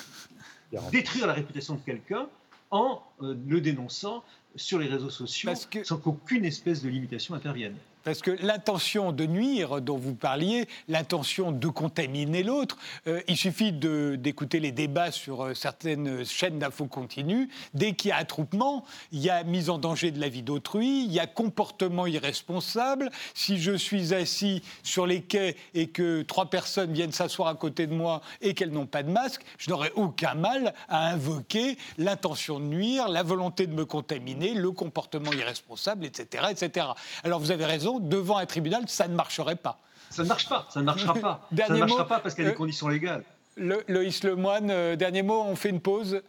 [0.90, 2.28] détruire la réputation de quelqu'un
[2.70, 4.24] en euh, le dénonçant
[4.56, 5.50] sur les réseaux sociaux
[5.84, 7.74] sans qu'aucune espèce de limitation intervienne.
[8.08, 13.70] Parce que l'intention de nuire dont vous parliez, l'intention de contaminer l'autre, euh, il suffit
[13.70, 17.50] d'écouter les débats sur euh, certaines chaînes d'infos continues.
[17.74, 21.04] Dès qu'il y a attroupement, il y a mise en danger de la vie d'autrui,
[21.04, 23.10] il y a comportement irresponsable.
[23.34, 27.86] Si je suis assis sur les quais et que trois personnes viennent s'asseoir à côté
[27.86, 32.58] de moi et qu'elles n'ont pas de masque, je n'aurai aucun mal à invoquer l'intention
[32.58, 36.44] de nuire, la volonté de me contaminer, le comportement irresponsable, etc.
[36.50, 36.86] etc.
[37.22, 39.78] Alors vous avez raison, devant un tribunal, ça ne marcherait pas.
[40.10, 41.48] Ça ne marche pas, ça ne marchera pas.
[41.56, 43.24] ça ne marchera pas parce qu'il y a des euh, conditions légales.
[43.56, 46.22] Le, Loïs Lemoine, euh, dernier mot, on fait une pause.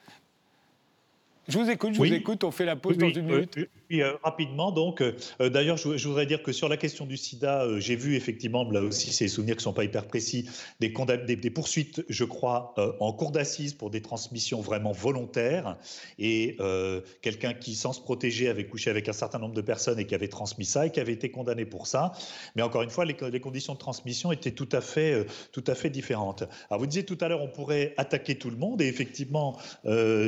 [1.48, 3.58] Je vous écoute, je vous écoute, on fait la pause dans une minute.
[3.92, 7.18] Oui, euh, rapidement, donc, euh, euh, d'ailleurs, je, voudrais dire que sur la question du
[7.18, 10.48] sida, j'ai vu effectivement, là aussi, des souvenirs qui ne sont pas hyper précis,
[10.80, 10.94] des,
[11.36, 15.78] des, poursuites, je crois, en cour d'assises pour des transmissions vraiment volontaires.
[16.20, 16.58] Et
[17.22, 20.14] quelqu'un qui, sans se protéger, avait couché avec un certain nombre de personnes et qui
[20.14, 22.12] avait transmis ça et qui avait été condamné pour ça.
[22.56, 25.74] Mais encore une fois, les, les conditions de transmission étaient tout à, fait, tout à
[25.74, 26.44] fait différentes.
[26.70, 28.82] Alors, vous disiez tout à l'heure, on pourrait attaquer tout le monde.
[28.82, 29.58] Et effectivement,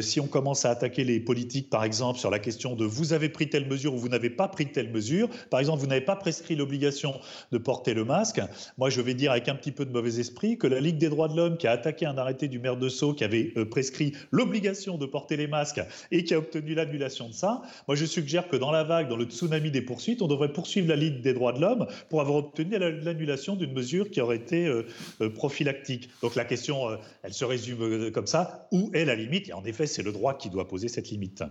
[0.02, 3.30] si on commence à attaquer les politiques, par exemple, sur la question de vous avez
[3.30, 5.30] pris telle mesure ou vous n'avez pas pris telle mesure.
[5.52, 7.20] Par exemple, vous n'avez pas prescrit l'obligation
[7.52, 8.42] de porter le masque.
[8.80, 11.10] Moi, je vais dire avec un petit peu de mauvais esprit que la Ligue des
[11.10, 13.66] droits de l'homme, qui a attaqué un arrêté du maire de Sceaux, qui avait euh,
[13.66, 18.06] prescrit l'obligation de porter les masques et qui a obtenu l'annulation de ça, moi, je
[18.06, 21.22] suggère que dans la vague, dans le tsunami des poursuites, on devrait poursuivre la Ligue
[21.22, 24.84] des droits de l'homme pour avoir obtenu l'annulation d'une mesure qui aurait été euh,
[25.22, 26.10] euh, prophylactique.
[26.22, 28.68] Donc la question, elle se résume comme ça.
[28.72, 29.50] Où est la limite?
[29.50, 31.44] Et en effet, c'est le droit qui doit poser cette limite.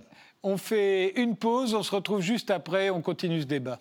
[0.42, 3.79] On fait une pause, on se retrouve juste après, on continue ce débat.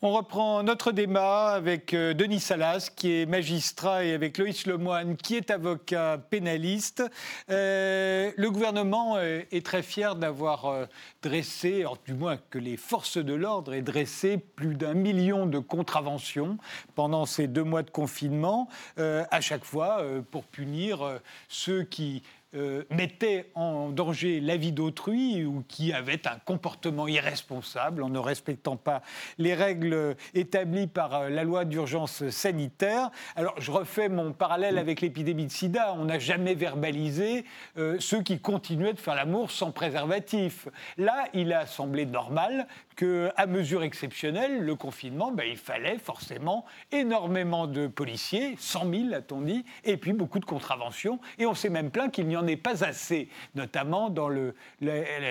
[0.00, 5.16] On reprend notre débat avec euh, Denis Salas, qui est magistrat, et avec Loïs Lemoine,
[5.16, 7.02] qui est avocat pénaliste.
[7.50, 10.86] Euh, le gouvernement euh, est très fier d'avoir
[11.20, 16.58] dressé, du moins que les forces de l'ordre aient dressé plus d'un million de contraventions
[16.94, 22.22] pendant ces deux mois de confinement, à chaque fois pour punir ceux qui
[22.54, 28.18] euh, mettait en danger la vie d'autrui ou qui avait un comportement irresponsable en ne
[28.18, 29.02] respectant pas
[29.36, 33.10] les règles établies par euh, la loi d'urgence sanitaire.
[33.36, 35.94] Alors je refais mon parallèle avec l'épidémie de sida.
[35.98, 37.44] On n'a jamais verbalisé
[37.76, 40.68] euh, ceux qui continuaient de faire l'amour sans préservatif.
[40.96, 42.66] Là, il a semblé normal
[42.98, 49.40] qu'à mesure exceptionnelle, le confinement, ben, il fallait forcément énormément de policiers, 100 000 a-t-on
[49.40, 51.20] dit, et puis beaucoup de contraventions.
[51.38, 54.54] Et on s'est même plaint qu'il n'y en ait pas assez, notamment dans le,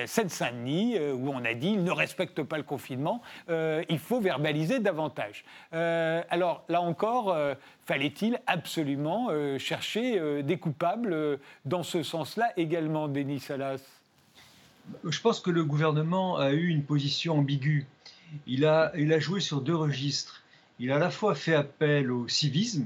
[0.05, 4.21] Seine-Saint-Denis, euh, où on a dit il ne respecte pas le confinement, euh, il faut
[4.21, 5.43] verbaliser davantage.
[5.73, 7.37] Euh, alors là encore,
[7.85, 13.96] fallait-il absolument chercher des coupables dans ce sens-là également, Denis Salas?
[15.03, 17.85] Je pense que le gouvernement a eu une position ambiguë.
[18.45, 20.43] Il a, joué sur deux registres.
[20.79, 22.85] Il a à la fois fait appel au civisme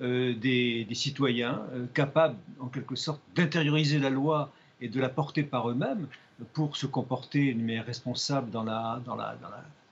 [0.00, 5.42] euh, des, citoyens, euh, capables en quelque sorte d'intérioriser la loi et de la porter
[5.42, 6.06] par eux-mêmes
[6.52, 9.36] pour se comporter d'une manière responsable dans la, dans, la,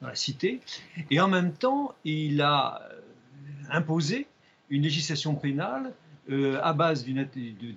[0.00, 0.60] dans la cité.
[1.10, 3.00] Et en même temps, il a euh,
[3.70, 4.26] imposé
[4.70, 5.92] une législation pénale
[6.30, 7.06] euh, à base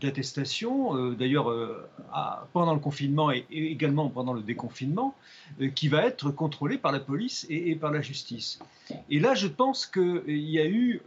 [0.02, 1.88] d'attestation, euh, d'ailleurs euh,
[2.52, 5.16] pendant le confinement et, également pendant le déconfinement,
[5.76, 8.60] qui va être contrôlée par la police et, par la justice.
[9.10, 11.02] Et là, je pense qu'il y a eu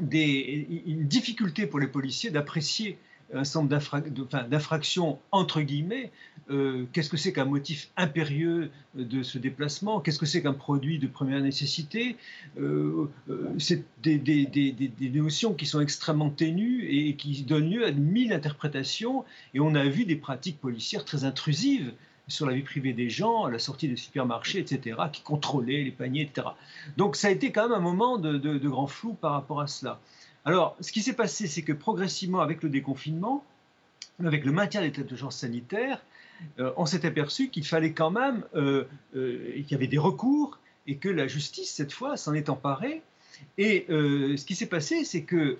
[0.00, 2.98] des, une difficulté pour les policiers d'apprécier
[3.32, 6.10] un certain nombre d'infractions entre guillemets.
[6.50, 10.00] Euh, qu'est-ce que c'est qu'un motif impérieux de ce déplacement?
[10.00, 12.16] Qu'est-ce que c'est qu'un produit de première nécessité?
[12.58, 18.32] Euh, euh, C'est des, notions qui sont extrêmement ténues et qui donnent lieu à mille
[18.32, 19.24] interprétations.
[19.54, 21.92] Et on a vu des pratiques policières très intrusives
[22.26, 25.90] sur la vie privée des gens, à la sortie des supermarchés, etc., qui contrôlaient les
[25.90, 26.48] paniers, etc.
[26.96, 30.00] Donc ça a été quand même un moment de grand flou par rapport à cela.
[30.44, 33.44] Alors, ce qui s'est passé, c'est que progressivement, avec le déconfinement,
[34.22, 36.02] avec le maintien de l'état d'urgence sanitaire,
[36.58, 38.84] euh, on s'est aperçu qu'il fallait quand même, euh,
[39.16, 43.02] euh, qu'il y avait des recours et que la justice, cette fois, s'en est emparée.
[43.58, 45.58] Et ce qui s'est passé, c'est qu'il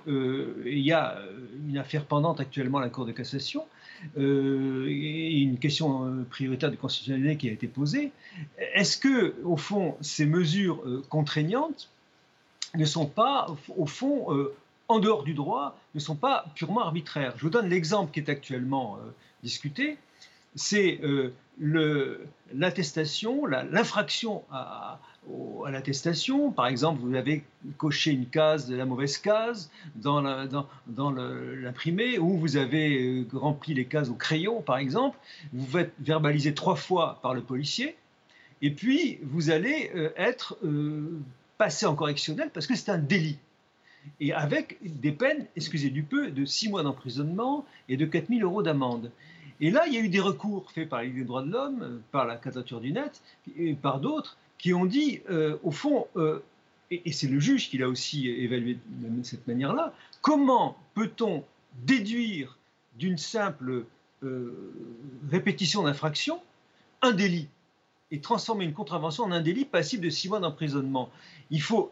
[0.78, 1.18] y a
[1.66, 3.66] une affaire pendante actuellement à la Cour de cassation,
[4.16, 8.12] et une question prioritaire de constitutionnalité qui a été posée.
[8.74, 11.90] Est-ce que, au fond, ces mesures contraignantes
[12.76, 14.28] ne sont pas, au fond,
[14.88, 17.34] en dehors du droit, ne sont pas purement arbitraires.
[17.36, 19.10] Je vous donne l'exemple qui est actuellement euh,
[19.42, 19.98] discuté,
[20.54, 21.32] c'est euh,
[22.52, 25.00] l'attestation, l'infraction à,
[25.68, 26.52] l'attestation.
[26.52, 27.42] Par exemple, vous avez
[27.78, 33.86] coché une case de la mauvaise case dans l'imprimé, ou vous avez euh, rempli les
[33.86, 35.18] cases au crayon, par exemple.
[35.52, 37.96] Vous êtes verbalisé trois fois par le policier,
[38.62, 40.58] et puis vous allez être
[41.58, 43.38] passé en correctionnel parce que c'est un délit
[44.20, 48.62] et avec des peines, excusez du peu, de 6 mois d'emprisonnement et de 4000 euros
[48.62, 49.10] d'amende.
[49.60, 52.26] Et là, il y a eu des recours faits par les droits de l'homme, par
[52.26, 53.22] la quadrature du net,
[53.56, 56.40] et par d'autres, qui ont dit, euh, au fond, euh,
[56.90, 61.44] et, c'est le juge qui l'a aussi évalué de cette manière-là, comment peut-on
[61.84, 62.58] déduire
[62.98, 63.84] d'une simple
[64.22, 64.72] euh,
[65.30, 66.40] répétition d'infraction
[67.02, 67.48] un délit
[68.10, 71.10] et transformer une contravention en un délit passible de six mois d'emprisonnement?
[71.50, 71.90] Il faut,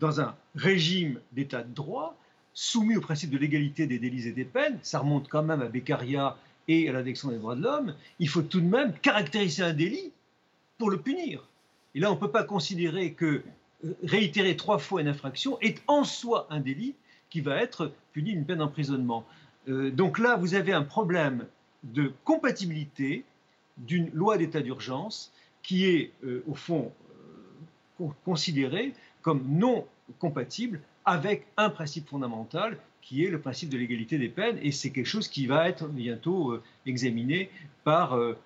[0.00, 2.16] dans un régime d'état de droit,
[2.52, 5.66] soumis au principe de l'égalité des délits et des peines, ça remonte quand même à
[5.66, 6.36] Beccaria
[6.68, 10.12] et à l'addiction des droits de l'homme, il faut tout de même caractériser un délit
[10.78, 11.46] pour le punir.
[11.94, 13.42] Et là, on ne peut pas considérer que
[13.84, 16.94] euh, réitérer trois fois une infraction est en soi un délit
[17.30, 19.24] qui va être puni d'une peine d'emprisonnement.
[19.68, 21.46] Euh, donc là, vous avez un problème
[21.82, 23.24] de compatibilité
[23.76, 26.92] d'une loi d'état d'urgence qui est, euh, au fond,
[28.24, 28.92] considérée
[29.24, 29.86] comme non
[30.18, 34.90] compatible avec un principe fondamental qui est le principe de l'égalité des peines, et c'est
[34.90, 37.50] quelque chose qui va être bientôt euh, examiné
[37.84, 38.38] par euh,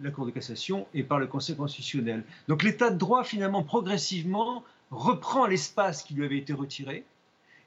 [0.00, 2.22] la Cour de cassation et par le Conseil constitutionnel.
[2.48, 7.04] Donc l'état de droit, finalement, progressivement, reprend l'espace qui lui avait été retiré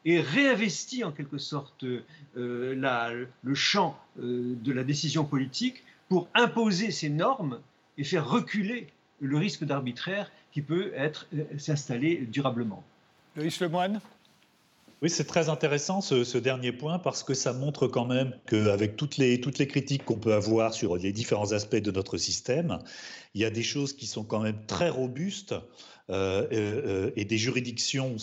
[0.06, 7.10] et réinvestit en quelque sorte euh, le champ de la décision politique pour imposer ses
[7.10, 7.60] normes
[7.98, 8.88] et faire reculer
[9.20, 11.28] le risque d'arbitraire qui peut être
[11.60, 12.84] s'installer durablement.
[13.36, 14.02] Loïs Lemoine
[15.04, 19.18] oui, c'est très intéressant ce, dernier point parce que ça montre quand même qu'avec toutes
[19.18, 22.80] les, toutes les critiques qu'on peut avoir sur les différents aspects de notre système,
[23.36, 25.62] il y a des choses qui sont quand même très robustes euh,
[26.10, 28.16] euh, euh, et des juridictions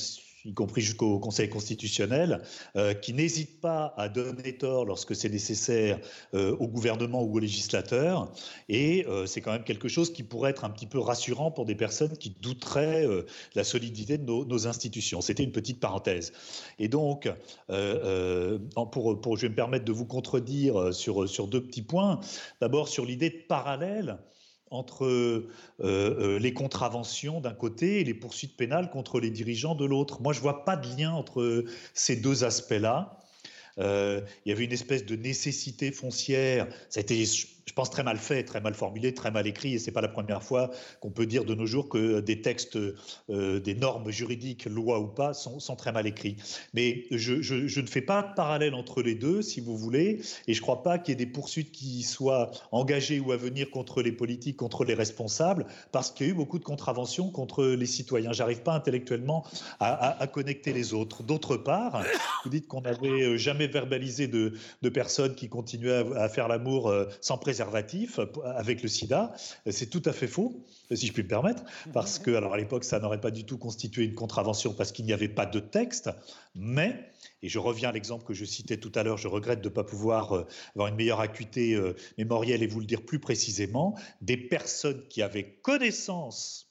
[0.44, 2.42] y compris jusqu'au Conseil constitutionnel,
[2.76, 5.98] euh, qui n'hésite pas à donner tort lorsque c'est nécessaire
[6.34, 8.30] euh, au gouvernement ou au législateur.
[8.68, 11.64] Et euh, c'est quand même quelque chose qui pourrait être un petit peu rassurant pour
[11.64, 15.20] des personnes qui douteraient de la solidité de nos, institutions.
[15.20, 16.32] C'était une petite parenthèse.
[16.78, 17.28] Et donc,
[17.68, 22.20] pour, pour, je vais me permettre de vous contredire sur, sur deux petits points.
[22.60, 24.18] D'abord, sur l'idée de parallèle
[24.74, 25.48] entre euh,
[25.80, 30.20] euh, les contraventions d'un côté et les poursuites pénales contre les dirigeants de l'autre.
[30.20, 33.18] Moi, je ne vois pas de lien entre ces deux aspects-là.
[33.78, 36.68] Euh, il y avait une espèce de nécessité foncière.
[36.88, 37.24] Ça a été,
[37.66, 39.74] je pense, très mal fait, très mal formulé, très mal écrit.
[39.74, 42.76] Et c'est pas la première fois qu'on peut dire de nos jours que des textes,
[42.76, 46.36] euh, des normes juridiques, loi ou pas, sont, très mal écrits.
[46.74, 50.20] Mais je, ne fais pas de parallèle entre les deux, si vous voulez.
[50.46, 53.36] Et je ne crois pas qu'il y ait des poursuites qui soient engagées ou à
[53.36, 57.30] venir contre les politiques, contre les responsables, parce qu'il y a eu beaucoup de contraventions
[57.30, 58.32] contre les citoyens.
[58.32, 59.44] J'arrive pas intellectuellement
[59.80, 61.22] à, connecter les autres.
[61.22, 62.04] D'autre part,
[62.44, 64.52] vous dites qu'on n'avait jamais verbalisé de,
[64.90, 69.32] personnes qui continuaient à, faire l'amour euh, sans présentation avec le sida.
[69.70, 71.62] C'est tout à fait faux, si je puis me permettre,
[71.92, 75.04] parce que, alors à l'époque, ça n'aurait pas du tout constitué une contravention parce qu'il
[75.04, 76.10] n'y avait pas de texte,
[76.54, 77.10] mais,
[77.42, 79.74] et je reviens à l'exemple que je citais tout à l'heure, je regrette de ne
[79.74, 83.98] pas pouvoir euh, avoir une meilleure acuité euh, mémorielle et vous le dire plus précisément,
[84.20, 86.70] des personnes qui avaient connaissance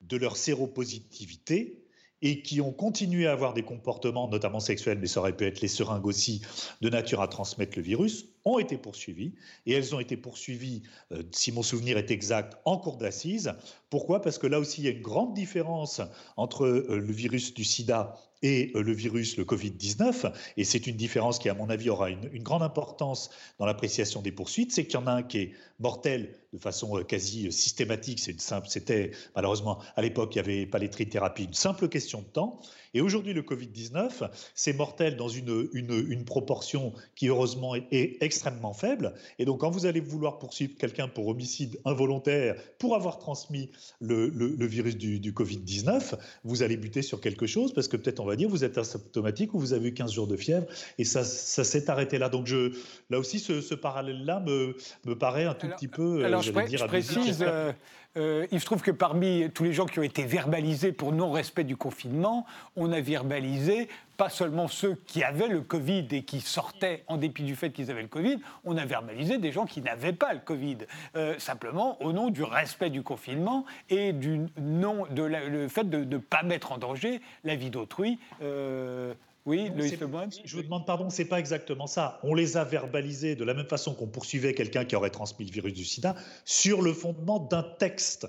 [0.00, 1.79] de leur séropositivité
[2.22, 5.60] et qui ont continué à avoir des comportements, notamment sexuels, mais ça aurait pu être
[5.60, 6.42] les seringues aussi,
[6.80, 9.34] de nature à transmettre le virus, ont été poursuivies.
[9.66, 13.52] Et elles ont été poursuivies, euh, si mon souvenir est exact, en cours d'assises.
[13.88, 14.20] Pourquoi?
[14.20, 16.00] Parce que là aussi, il y a une grande différence
[16.36, 20.32] entre euh, le virus du sida et euh, le virus, le Covid-19.
[20.56, 24.32] Et c'est une différence qui, à mon avis, aura une, grande importance dans l'appréciation des
[24.32, 24.72] poursuites.
[24.72, 28.20] C'est qu'il y en a un qui est mortel de façon quasi systématique.
[28.66, 32.60] C'était malheureusement, à l'époque, il n'y avait pas les trithérapies, une simple question de temps.
[32.94, 38.72] Et aujourd'hui, le Covid-19, c'est mortel dans une, une, une, proportion qui, heureusement, est, extrêmement
[38.72, 39.14] faible.
[39.38, 44.28] Et donc, quand vous allez vouloir poursuivre quelqu'un pour homicide involontaire, pour avoir transmis le,
[44.28, 48.26] le, virus du, du Covid-19, vous allez buter sur quelque chose parce que peut-être, on
[48.26, 50.66] va dire, vous êtes asymptomatique ou vous avez eu 15 jours de fièvre
[50.98, 52.28] et ça, ça s'est arrêté là.
[52.28, 52.72] Donc, je,
[53.08, 54.76] là aussi, ce, ce parallèle-là me,
[55.06, 56.20] me paraît un tout petit peu.
[56.20, 57.72] Euh, alors, je, dire, je précise, euh,
[58.16, 61.76] il se trouve que parmi tous les gens qui ont été verbalisés pour non-respect du
[61.76, 62.44] confinement,
[62.76, 63.88] on a verbalisé
[64.20, 67.90] pas seulement ceux qui avaient le Covid et qui sortaient en dépit du fait qu'ils
[67.90, 70.76] avaient le Covid, on a verbalisé des gens qui n'avaient pas le Covid,
[71.16, 76.04] euh, simplement au nom du respect du confinement et du non, de le fait de
[76.04, 78.18] ne pas mettre en danger la vie d'autrui.
[78.42, 79.14] Euh,
[79.46, 79.98] oui, Loïc
[80.44, 82.20] Je vous demande pardon, c'est pas exactement ça.
[82.22, 85.52] On les a verbalisés de la même façon qu'on poursuivait quelqu'un qui aurait transmis le
[85.52, 88.28] virus du sida sur le fondement d'un texte.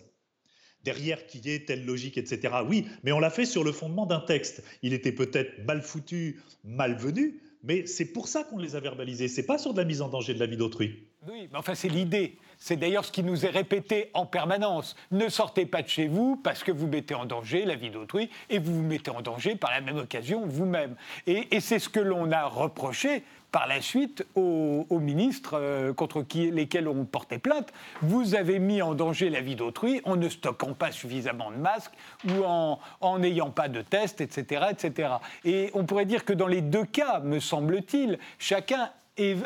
[0.84, 2.56] Derrière qui est telle logique, etc.
[2.68, 4.64] Oui, mais on l'a fait sur le fondement d'un texte.
[4.82, 9.28] Il était peut-être mal foutu, malvenu, mais c'est pour ça qu'on les a verbalisés.
[9.28, 11.08] C'est pas sur de la mise en danger de la vie d'autrui.
[11.30, 12.38] Oui, mais enfin, c'est l'idée.
[12.64, 14.96] C'est d'ailleurs ce qui nous est répété en permanence.
[15.10, 18.30] Ne sortez pas de chez vous parce que vous mettez en danger la vie d'autrui
[18.52, 20.96] et vous vous mettez en danger par la même occasion vous-même.
[21.26, 26.88] Et, c'est ce que l'on a reproché par la suite aux, ministres euh, contre lesquels
[26.88, 27.74] on portait plainte.
[28.04, 31.94] Vous avez mis en danger la vie d'autrui en ne stockant pas suffisamment de masques
[32.30, 35.14] ou en n'ayant pas de tests, etc., etc.
[35.46, 38.92] Et on pourrait dire que dans les deux cas, me semble-t-il, chacun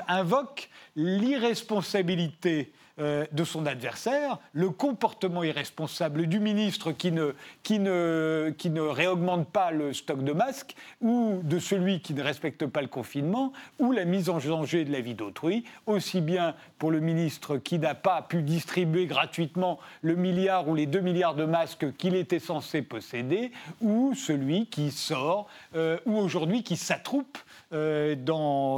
[0.09, 8.53] invoque l'irresponsabilité euh, de son adversaire, le comportement irresponsable du ministre qui ne, qui, ne,
[8.57, 12.81] qui ne réaugmente pas le stock de masques, ou de celui qui ne respecte pas
[12.81, 17.01] le confinement, ou la mise en danger de la vie d'autrui, aussi bien pour le
[17.01, 21.97] ministre qui n'a pas pu distribuer gratuitement le milliard ou les deux milliards de masques
[21.97, 27.39] qu'il était censé posséder, ou celui qui sort, euh, ou aujourd'hui qui s'attroupe
[27.73, 28.15] euh,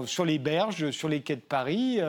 [0.08, 2.00] sur les berges, sur les quais de Paris,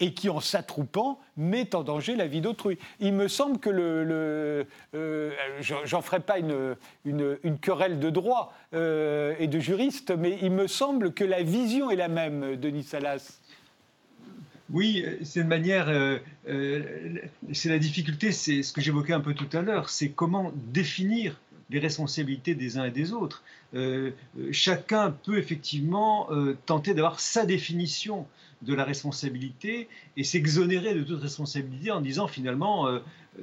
[0.00, 2.78] et qui, en s'attroupant, met en danger la vie d'autrui.
[3.00, 4.66] Il me semble que le.
[5.60, 11.12] J'en ferai pas une, une, querelle de droit et de juriste, mais il me semble
[11.12, 13.40] que la vision est la même, Denis Salas.
[14.70, 15.86] Oui, c'est une manière,
[17.52, 21.36] c'est la difficulté, c'est ce que j'évoquais un peu tout à l'heure, c'est comment définir
[21.70, 23.42] les responsabilités des uns et des autres.
[23.74, 24.12] Euh,
[24.52, 28.26] chacun peut effectivement euh, tenter d'avoir sa définition
[28.62, 33.00] de la responsabilité et s'exonérer de toute responsabilité en disant finalement euh,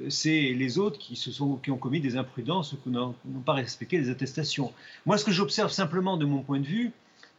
[0.08, 3.52] c'est les autres qui, se sont, qui ont commis des imprudences ou qui n'ont pas
[3.52, 4.72] respecté les attestations.
[5.06, 6.90] Moi, ce que j'observe simplement de mon point de vue,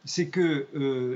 [0.06, 0.66] c'est que,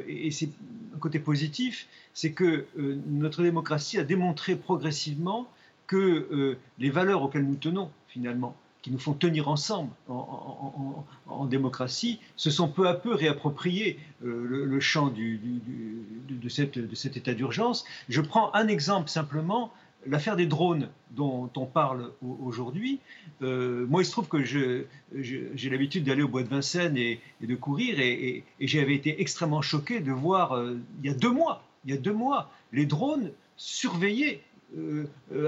[0.07, 0.51] et c'est
[0.95, 2.67] un côté positif, c'est que
[3.07, 5.49] notre démocratie a démontré progressivement
[5.87, 12.51] que les valeurs auxquelles nous tenons, finalement, qui nous font tenir ensemble en, démocratie, se
[12.51, 17.85] sont peu à peu réappropriés euh, le, champ de, cette, cet état d'urgence.
[18.09, 19.73] Je prends un exemple simplement,
[20.07, 23.01] l'affaire des drones dont on parle aujourd'hui.
[23.43, 27.55] Euh, moi, il se trouve que j'ai l'habitude d'aller au bois de Vincennes et, de
[27.55, 31.91] courir, et, j'avais été extrêmement choqué de voir, euh, il y a deux mois, il
[31.93, 34.43] y a deux mois, les drones surveiller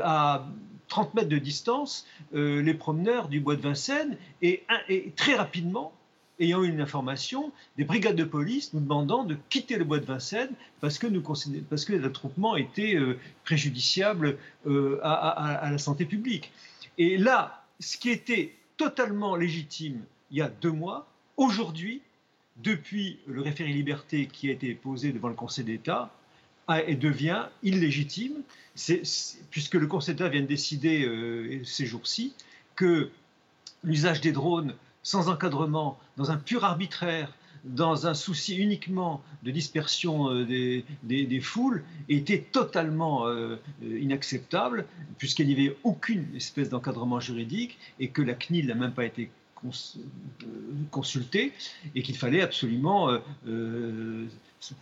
[0.02, 0.46] à
[0.92, 4.62] 30 mètres de distance euh, les promeneurs du bois de Vincennes et,
[5.16, 5.90] très rapidement,
[6.38, 10.04] ayant eu une information, des brigades de police nous demandant de quitter le bois de
[10.04, 14.36] Vincennes parce que, que l'attroupement était euh, préjudiciable
[14.66, 16.52] euh, à, la santé publique.
[16.98, 21.06] Et là, ce qui était totalement légitime il y a deux mois,
[21.38, 22.02] aujourd'hui,
[22.58, 26.10] depuis le référé liberté qui a été posé devant le Conseil d'État,
[26.86, 28.42] et devient illégitime.
[29.50, 32.34] Puisque le Conseil d'État vient de décider euh, ces jours-ci
[32.74, 33.10] que
[33.84, 37.34] l'usage des drones sans encadrement, dans un pur arbitraire,
[37.64, 40.44] dans un souci uniquement de dispersion euh,
[41.02, 44.86] des, foules, était totalement euh, inacceptable,
[45.18, 49.30] puisqu'il n'y avait aucune espèce d'encadrement juridique et que la CNIL n'a même pas été
[50.90, 51.52] consultée
[51.94, 53.16] et qu'il fallait absolument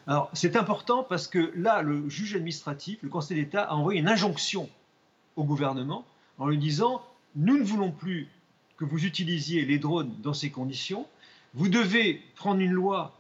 [0.06, 4.08] alors, c'est important parce que là, le juge administratif, le Conseil d'État, a envoyé une
[4.08, 4.68] injonction
[5.36, 6.04] au gouvernement
[6.38, 7.02] en lui disant
[7.36, 8.28] Nous ne voulons plus
[8.76, 11.06] que vous utilisiez les drones dans ces conditions.
[11.54, 13.16] Vous devez prendre une loi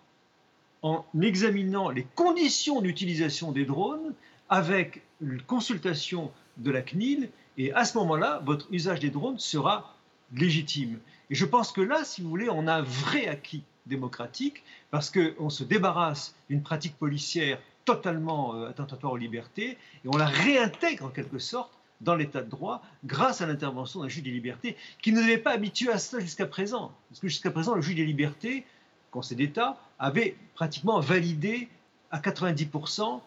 [0.82, 4.14] en examinant les conditions d'utilisation des drones
[4.48, 7.30] avec une consultation de la CNIL.
[7.58, 9.94] Et à ce moment-là, votre usage des drones sera
[10.32, 10.98] légitime.
[11.28, 15.10] Et je pense que là, si vous voulez, on a un vrai acquis démocratique, parce
[15.10, 19.70] qu'on se débarrasse d'une pratique policière totalement euh, attentatoire aux libertés,
[20.04, 24.08] et on la réintègre en quelque sorte dans l'état de droit grâce à l'intervention d'un
[24.08, 26.92] juge des libertés qui ne devait pas habitué à cela jusqu'à présent.
[27.08, 28.64] Parce que jusqu'à présent, le juge des libertés,
[29.10, 31.68] Conseil d'État, avait pratiquement validé
[32.10, 33.20] à 90%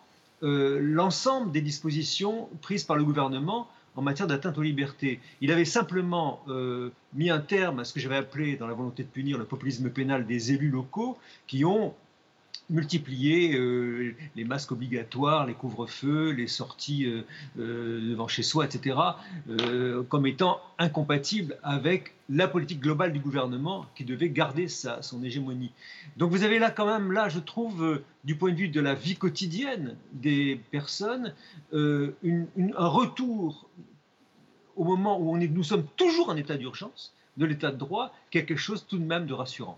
[0.43, 5.19] euh, l'ensemble des dispositions prises par le gouvernement en matière d'atteinte aux libertés.
[5.41, 9.03] Il avait simplement euh, mis un terme à ce que j'avais appelé, dans la volonté
[9.03, 11.17] de punir le populisme pénal des élus locaux,
[11.47, 11.93] qui ont
[12.69, 18.97] multiplié euh, les masques obligatoires, les couvre-feux, les sorties euh, devant chez soi, etc.,
[20.09, 25.71] comme étant incompatibles avec la politique globale du gouvernement qui devait garder sa, son hégémonie.
[26.17, 28.93] Donc vous avez là quand même, là, je trouve, du point de vue de la
[28.93, 31.33] vie quotidienne des personnes,
[31.73, 33.67] un retour
[34.75, 38.13] au moment où on est, nous sommes toujours en état d'urgence, de l'état de droit,
[38.31, 39.77] quelque chose tout de même de rassurant.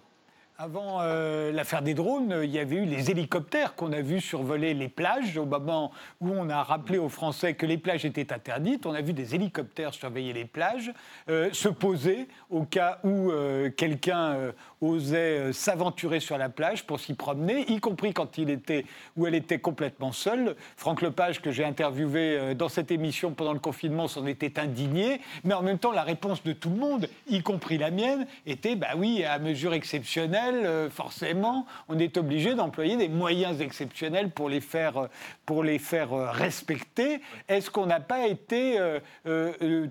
[0.57, 4.73] Avant euh, l'affaire des drones, il y avait eu les hélicoptères qu'on a vus survoler
[4.73, 5.37] les plages.
[5.37, 5.91] Au moment
[6.21, 9.35] où on a rappelé aux Français que les plages étaient interdites, on a vu des
[9.35, 10.93] hélicoptères surveiller les plages,
[11.29, 14.53] euh, se poser au cas où euh, quelqu'un
[14.89, 18.85] osait s'aventurer sur la plage pour s'y promener, y compris quand il était
[19.17, 20.55] ou elle était complètement seule.
[20.77, 25.19] Franck Lepage, que j'ai interviewé dans cette émission pendant le confinement, s'en était indigné.
[25.43, 28.75] Mais en même temps, la réponse de tout le monde, y compris la mienne, était
[28.75, 34.49] bah oui, à mesure exceptionnelle exceptionnelles, forcément, on est obligé d'employer des moyens exceptionnels pour
[34.49, 35.07] les faire,
[35.45, 37.21] pour les faire respecter.
[37.47, 38.79] Est-ce qu'on n'a pas été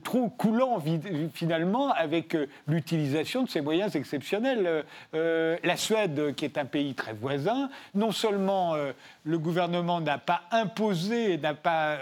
[0.03, 0.83] trop coulant
[1.33, 2.37] finalement avec
[2.67, 8.75] l'utilisation de ces moyens exceptionnels La Suède, qui est un pays très voisin, non seulement
[9.25, 11.99] le gouvernement n'a pas imposé, n'a pas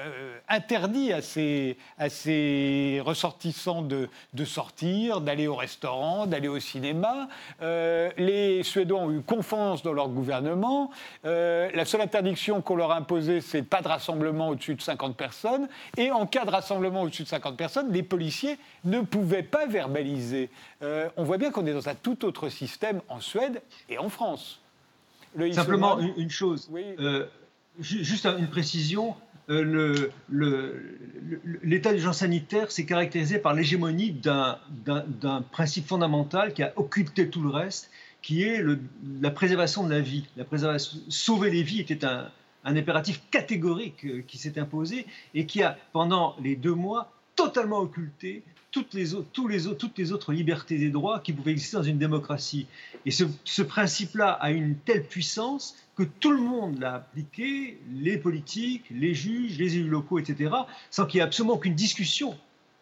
[0.49, 7.28] interdit à ses, ressortissants de, de sortir, d'aller au restaurant, d'aller au cinéma.
[7.62, 10.91] Euh, les Suédois ont eu confiance dans leur gouvernement.
[11.24, 15.16] Euh, la seule interdiction qu'on leur a imposée, c'est pas de rassemblement au-dessus de 50
[15.16, 15.68] personnes.
[15.97, 20.51] Et en cas de rassemblement au-dessus de 50 personnes, les policiers ne pouvaient pas verbaliser.
[20.83, 24.09] Euh, on voit bien qu'on est dans un tout autre système en Suède et en
[24.09, 24.61] France.
[25.53, 26.70] Simplement une, chose,
[27.78, 29.14] juste une précision.
[29.49, 30.11] Euh,
[31.62, 37.51] l'état d'urgence sanitaire s'est caractérisé par l'hégémonie d'un principe fondamental qui a occulté tout le
[37.51, 38.62] reste, qui est
[39.20, 40.26] la préservation de la vie.
[40.37, 42.30] La préservation, sauver les vies était un,
[42.64, 45.05] impératif catégorique euh, qui s'est imposé
[45.35, 51.20] et qui a, pendant les deux mois, totalement occulté toutes les, autres, libertés et droits
[51.20, 52.66] qui pouvaient exister dans une démocratie.
[53.07, 58.16] Et ce, ce principe-là a une telle puissance que tout le monde l'a appliqué, les
[58.16, 60.51] politiques, les juges, les élus locaux, etc.,
[60.91, 62.37] sans qu'il y ait absolument aucune discussion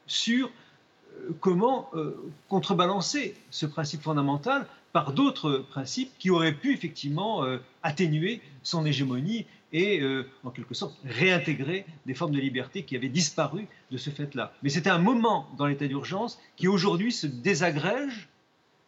[0.07, 2.15] sur euh, comment euh,
[2.49, 9.47] contrebalancer ce principe fondamental par d'autres principes qui auraient pu effectivement euh, atténuer son hégémonie
[9.73, 10.03] et,
[10.45, 14.53] en quelque sorte, réintégrer des formes de liberté qui avaient disparu de ce fait-là.
[14.63, 18.29] Mais c'était un moment dans l'état d'urgence qui aujourd'hui se désagrège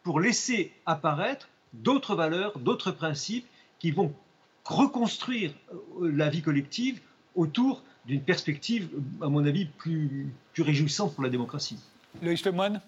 [0.03, 3.47] pour laisser apparaître d'autres valeurs, d'autres principes
[3.79, 4.13] qui vont
[4.65, 7.01] reconstruire euh, la vie collective
[7.35, 8.89] autour d'une perspective,
[9.21, 11.79] à mon avis, plus, plus réjouissante pour la démocratie.
[12.21, 12.81] Loïc Lemoine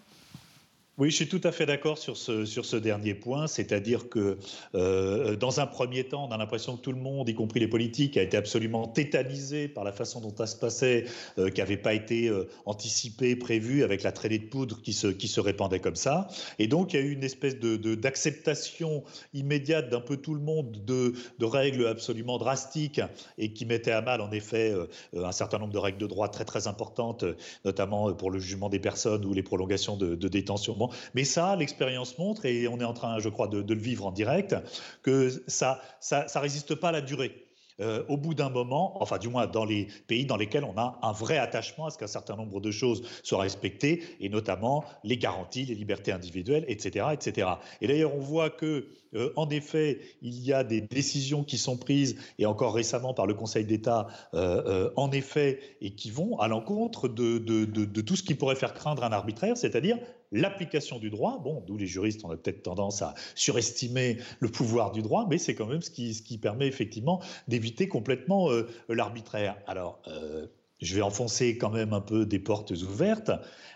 [0.97, 4.37] oui, je suis tout à fait d'accord sur ce, dernier point, c'est-à-dire que
[4.75, 7.67] euh, dans un premier temps, on a l'impression que tout le monde, y compris les
[7.67, 11.03] politiques, a été absolument tétanisé par la façon dont ça se passait,
[11.37, 15.39] euh, qui n'avait pas été euh, anticipé, prévu, avec la traînée de poudre qui se,
[15.41, 16.29] répandait comme ça.
[16.59, 20.81] Et donc, il y a eu une espèce d'acceptation immédiate d'un peu tout le monde
[20.85, 23.01] de, règles absolument drastiques
[23.37, 24.73] et qui mettaient à mal, en effet,
[25.15, 27.25] un certain nombre de règles de droit très, très importantes,
[27.65, 32.45] notamment pour le jugement des personnes ou les prolongations de détention mais ça, l'expérience montre,
[32.45, 34.55] et on est en train, je crois, de, le vivre en direct,
[35.01, 37.45] que ça ça, ça résiste pas à la durée.
[37.81, 40.97] Euh, au bout d'un moment, enfin du moins dans les pays dans lesquels on a
[41.01, 45.17] un vrai attachement à ce qu'un certain nombre de choses soient respectées, et notamment les
[45.17, 47.07] garanties, les libertés individuelles, etc.
[47.11, 47.49] etc.
[47.81, 51.75] Et d'ailleurs, on voit que, euh, en effet, il y a des décisions qui sont
[51.75, 56.47] prises, et encore récemment par le Conseil d'État, euh, en effet, et qui vont à
[56.47, 59.97] l'encontre de, tout ce qui pourrait faire craindre un arbitraire, c'est-à-dire
[60.36, 61.39] l'application du droit.
[61.43, 65.55] Bon, d'où les juristes ont peut-être tendance à surestimer le pouvoir du droit, mais c'est
[65.55, 69.57] quand même ce qui, ce qui permet effectivement d'éviter complètement euh, l'arbitraire.
[69.65, 70.47] Alors, euh,
[70.81, 73.31] je vais enfoncer quand même un peu des portes ouvertes.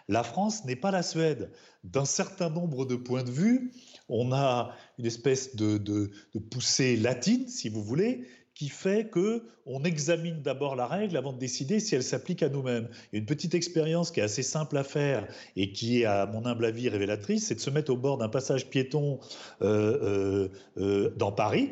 [0.10, 1.52] La France n'est pas la Suède.
[1.86, 3.72] D'un certain nombre de points de vue,
[4.10, 6.12] on a une espèce de, de
[6.52, 8.26] poussée latine, si vous voulez,
[8.60, 12.50] qui fait que on examine d'abord la règle avant de décider si elle s'applique à
[12.50, 12.90] nous-mêmes.
[13.14, 16.66] Une petite expérience qui est assez simple à faire et qui est, à mon humble
[16.66, 19.22] avis, révélatrice, c'est de se mettre au bord d'un passage piéton
[19.62, 19.70] euh,
[20.02, 21.70] euh, euh, dans Paris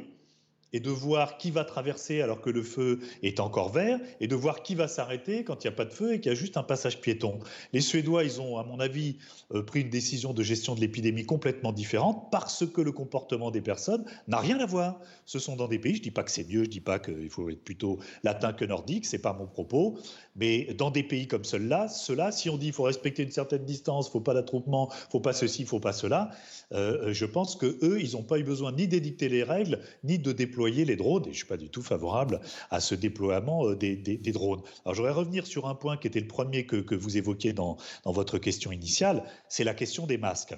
[0.73, 4.35] et de voir qui va traverser alors que le feu est encore vert, et de
[4.35, 6.37] voir qui va s'arrêter quand il n'y a pas de feu et qu'il y a
[6.37, 7.39] juste un passage piéton.
[7.73, 9.17] Les Suédois, ils ont, à mon avis,
[9.53, 13.61] euh, pris une décision de gestion de l'épidémie complètement différente parce que le comportement des
[13.61, 14.99] personnes n'a rien à voir.
[15.25, 16.81] Ce sont dans des pays, je ne dis pas que c'est mieux, je ne dis
[16.81, 19.97] pas qu'il faut être plutôt latin que nordique, ce n'est pas mon propos,
[20.35, 23.63] mais dans des pays comme ceux-là, ceux si on dit qu'il faut respecter une certaine
[23.63, 25.93] distance, il ne faut pas d'attroupement, il ne faut pas ceci, il ne faut pas
[25.93, 26.31] cela,
[26.73, 30.31] euh, je pense qu'eux, ils n'ont pas eu besoin ni d'édicter les règles, ni de
[30.31, 33.75] déployer les drones, et je ne suis pas du tout favorable à ce déploiement euh,
[33.75, 34.61] des, drones.
[34.83, 37.77] Alors, je voudrais revenir sur un point qui était le premier que, vous évoquiez dans
[38.05, 40.55] votre question initiale, c'est la question des masques.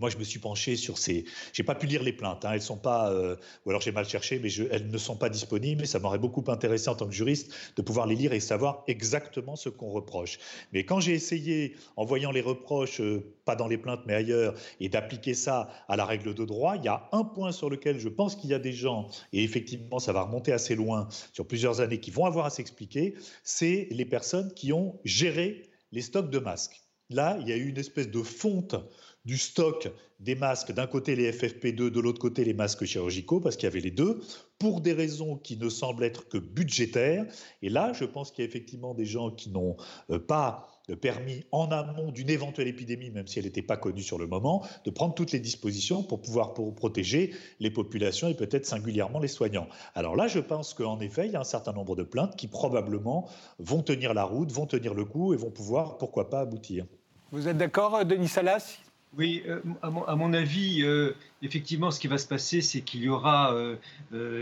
[0.00, 1.24] Moi, je me suis penché sur ces.
[1.52, 2.44] J'ai pas pu lire les plaintes.
[2.44, 2.52] Hein.
[2.54, 5.86] Elles sont pas, euh, ou alors j'ai mal cherché, mais elles ne sont pas disponibles.
[5.86, 9.56] ça m'aurait beaucoup intéressé en tant que juriste de pouvoir les lire et savoir exactement
[9.56, 10.38] ce qu'on reproche.
[10.72, 14.54] Mais quand j'ai essayé, en voyant les reproches, euh, pas dans les plaintes mais ailleurs,
[14.80, 17.98] et d'appliquer ça à la règle de droit, il y a un point sur lequel
[17.98, 21.46] je pense qu'il y a des gens, et effectivement, ça va remonter assez loin sur
[21.46, 23.14] plusieurs années, qui vont avoir à s'expliquer.
[23.42, 26.82] C'est les personnes qui ont géré les stocks de masques.
[27.10, 28.76] Là, il y a eu une espèce de fonte
[29.24, 29.88] du stock
[30.20, 33.72] des masques, d'un côté les FFP2, de l'autre côté les masques chirurgicaux, parce qu'il y
[33.72, 34.20] avait les deux,
[34.58, 37.26] pour des raisons qui ne semblent être que budgétaires.
[37.62, 39.76] Et là, je pense qu'il y a effectivement des gens qui n'ont
[40.10, 40.68] euh, pas
[41.00, 44.64] permis en amont d'une éventuelle épidémie, même si elle n'était pas connue sur le moment,
[44.84, 49.28] de prendre toutes les dispositions pour pouvoir pour protéger les populations et peut-être singulièrement les
[49.28, 49.68] soignants.
[49.94, 52.48] Alors là, je pense qu'en effet, il y a un certain nombre de plaintes qui
[52.48, 56.84] probablement vont tenir la route, vont tenir le coup et vont pouvoir, pourquoi pas, aboutir.
[57.32, 58.78] Vous êtes d'accord, Denis Salas?
[59.16, 61.12] Oui, euh, à, mon, avis, euh,
[61.42, 63.76] effectivement, ce qui va se passer, c'est qu'il y aura euh,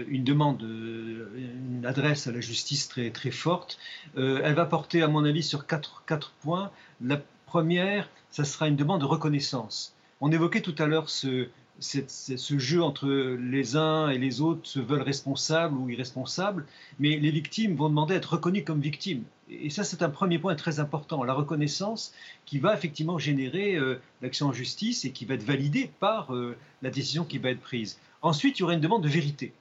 [0.09, 3.79] une demande, une adresse à la justice très, très forte.
[4.17, 6.71] elle va porter, à mon avis, sur quatre, quatre points.
[7.01, 9.95] La première, ça sera une demande de reconnaissance.
[10.21, 11.49] On évoquait tout à l'heure ce,
[11.81, 16.67] ce jeu entre les uns et les autres se veulent responsables ou irresponsables,
[16.99, 19.25] mais les victimes vont demander à être reconnues comme victimes.
[19.61, 22.13] Et ça, c'est un premier point très important, la reconnaissance
[22.47, 26.57] qui va effectivement générer euh, l'action en justice et qui va être validée par euh,
[26.81, 27.99] la décision qui va être prise.
[28.23, 29.53] Ensuite, il y aura une demande de vérité.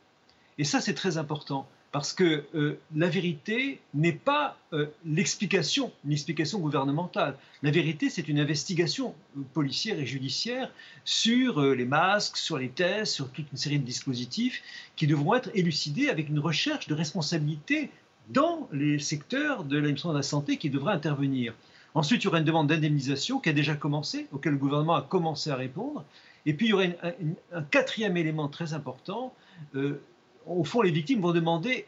[0.58, 4.58] Et ça, c'est très important parce que euh, la vérité n'est pas
[5.04, 7.38] l'explication, une explication gouvernementale.
[7.64, 9.14] La vérité, c'est une investigation
[9.54, 10.72] policière et judiciaire
[11.04, 14.64] sur les masques, sur les tests, sur toute une série de dispositifs
[14.96, 17.90] qui devront être élucidés avec une recherche de responsabilité
[18.30, 21.54] dans les secteurs de l'administration de la santé qui devraient intervenir.
[21.94, 25.02] Ensuite, il y aura une demande d'indemnisation qui a déjà commencé, auquel le gouvernement a
[25.02, 26.06] commencé à répondre.
[26.46, 26.86] Et puis, il y aura
[27.54, 29.34] un, quatrième élément très important,
[30.46, 31.86] au fond, les victimes vont demander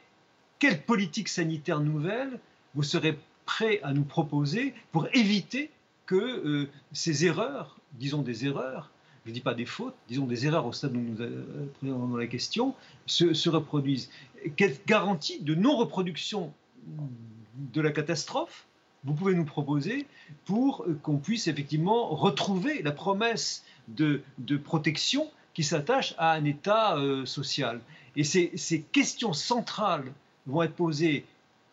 [0.60, 2.40] quelle politique sanitaire nouvelle
[2.76, 5.70] vous serez prêt à nous proposer pour éviter
[6.06, 8.90] que euh, ces erreurs, disons des erreurs,
[9.26, 11.16] je ne dis pas des fautes, disons des erreurs au stade où nous
[11.80, 14.10] prenons la question, se, reproduisent.
[14.58, 16.54] Quelle garantie de non-reproduction
[17.56, 18.66] de la catastrophe
[19.06, 20.06] vous pouvez nous proposer
[20.46, 24.24] pour qu'on puisse effectivement retrouver la promesse de,
[24.64, 27.82] protection qui s'attache à un État euh, social?
[28.16, 30.12] Et ces, questions centrales
[30.48, 31.26] vont être posées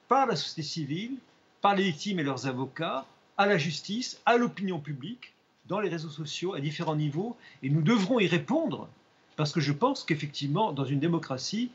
[0.09, 1.13] par la société civile,
[1.61, 5.33] par les victimes et leurs avocats, à la justice, à l'opinion publique,
[5.71, 8.89] dans les réseaux sociaux, à différents niveaux, et nous devrons y répondre,
[9.37, 11.71] parce que je pense qu'effectivement, dans une démocratie,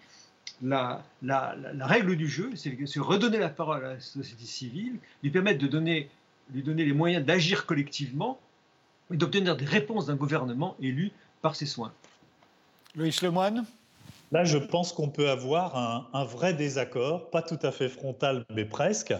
[0.62, 1.02] la,
[1.80, 5.68] règle du jeu, c'est de redonner la parole à la société civile, lui permettre de
[5.68, 6.10] donner,
[6.54, 8.38] lui donner les moyens d'agir collectivement
[9.12, 11.94] et d'obtenir des réponses d'un gouvernement élu par ses soins.
[12.96, 13.66] Loïs Lemoine
[14.32, 18.44] Là, je pense qu'on peut avoir un, un, vrai désaccord, pas tout à fait frontal,
[18.54, 19.14] mais presque,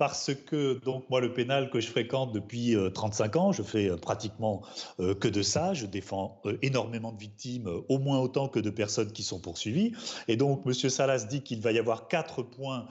[0.00, 3.90] parce que donc moi le pénal que je fréquente depuis 35 euh, ans, je fais
[3.90, 4.62] euh, pratiquement
[4.98, 9.12] euh, que de ça, je défends énormément de victimes, au moins autant que de personnes
[9.12, 9.92] qui sont poursuivies.
[10.26, 12.86] Et donc Monsieur Salas dit qu'il va y avoir quatre points,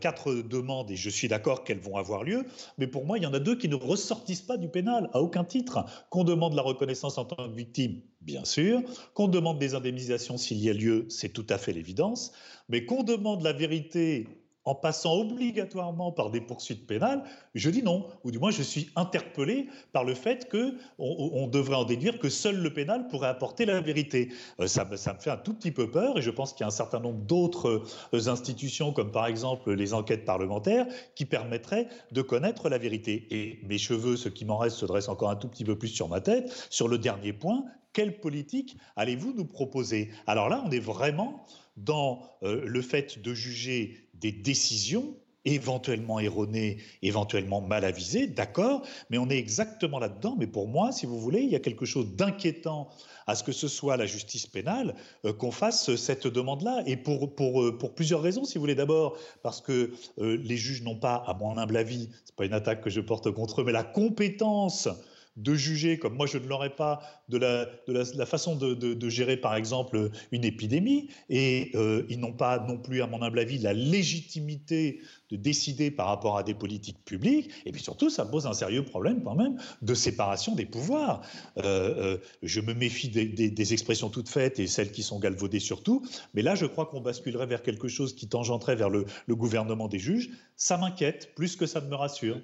[0.00, 2.44] quatre demandes, et je suis d'accord qu'elles vont avoir lieu.
[2.78, 5.20] Mais pour moi, il y en a deux qui ne ressortissent pas du pénal à
[5.20, 5.84] aucun titre.
[6.10, 8.80] Qu'on demande la reconnaissance en tant que victime, bien sûr.
[9.14, 12.30] Qu'on demande des indemnisations s'il y a lieu, c'est tout à fait l'évidence.
[12.68, 14.28] Mais qu'on demande la vérité
[14.64, 17.22] en passant obligatoirement par des poursuites pénales,
[17.54, 21.76] je dis non, ou du moins je suis interpellé par le fait que on, devrait
[21.76, 24.30] en déduire que seul le pénal pourrait apporter la vérité.
[24.60, 26.68] Euh, ça, me fait un tout petit peu peur, et je pense qu'il y a
[26.68, 27.82] un certain nombre d'autres
[28.14, 33.26] euh, institutions, comme par exemple les enquêtes parlementaires, qui permettraient de connaître la vérité.
[33.30, 35.88] Et mes cheveux, ce qui m'en reste, se dressent encore un tout petit peu plus
[35.88, 36.66] sur ma tête.
[36.70, 40.10] Sur le dernier point, quelle politique allez-vous nous proposer?
[40.26, 41.46] Alors là, on est vraiment
[41.76, 49.18] dans euh, le fait de juger des décisions éventuellement erronées, éventuellement mal avisées, d'accord, mais
[49.18, 50.36] on est exactement là-dedans.
[50.38, 52.88] Mais pour moi, si vous voulez, il y a quelque chose d'inquiétant
[53.26, 54.94] à ce que ce soit la justice pénale
[55.24, 56.82] euh, qu'on fasse cette demande-là.
[56.86, 58.74] Et euh, pour plusieurs raisons, si vous voulez.
[58.74, 62.52] D'abord, parce que euh, les juges n'ont pas, à mon humble avis, c'est pas une
[62.52, 64.88] attaque que je porte contre eux, mais la compétence
[65.36, 69.08] de juger, comme moi je ne l'aurais pas, de la, de la, façon de, de,
[69.08, 73.40] gérer par exemple une épidémie, et euh, ils n'ont pas non plus, à mon humble
[73.40, 78.24] avis, la légitimité de décider par rapport à des politiques publiques, et puis surtout ça
[78.24, 81.22] pose un sérieux problème quand même de séparation des pouvoirs.
[81.58, 85.60] Euh, euh, je me méfie des, des, expressions toutes faites et celles qui sont galvaudées
[85.60, 89.36] surtout, mais là je crois qu'on basculerait vers quelque chose qui tangenterait vers le, le
[89.36, 90.30] gouvernement des juges.
[90.56, 92.40] Ça m'inquiète plus que ça ne me rassure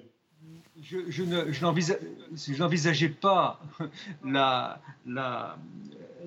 [0.81, 3.61] je, je n'envisageais pas
[4.25, 5.57] la, la,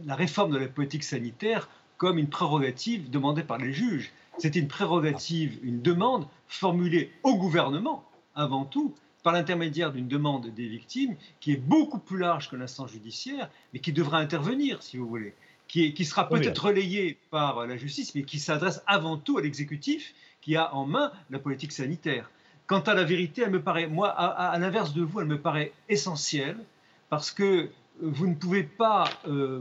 [0.04, 4.12] la, réforme de la politique sanitaire comme une prérogative demandée par les juges.
[4.38, 10.68] C'était une prérogative, une demande formulée au gouvernement, avant tout, par l'intermédiaire d'une demande des
[10.68, 15.08] victimes qui est beaucoup plus large que l'instance judiciaire, mais qui devra intervenir, si vous
[15.08, 15.34] voulez,
[15.68, 20.14] qui, qui sera peut-être relayée par la justice, mais qui s'adresse avant tout à l'exécutif
[20.42, 22.30] qui a en main la politique sanitaire.
[22.66, 25.72] Quant à la vérité, elle me paraît, moi, à, l'inverse de vous, elle me paraît
[25.88, 26.56] essentielle
[27.10, 27.68] parce que
[28.00, 29.04] vous ne pouvez pas.
[29.28, 29.60] Euh,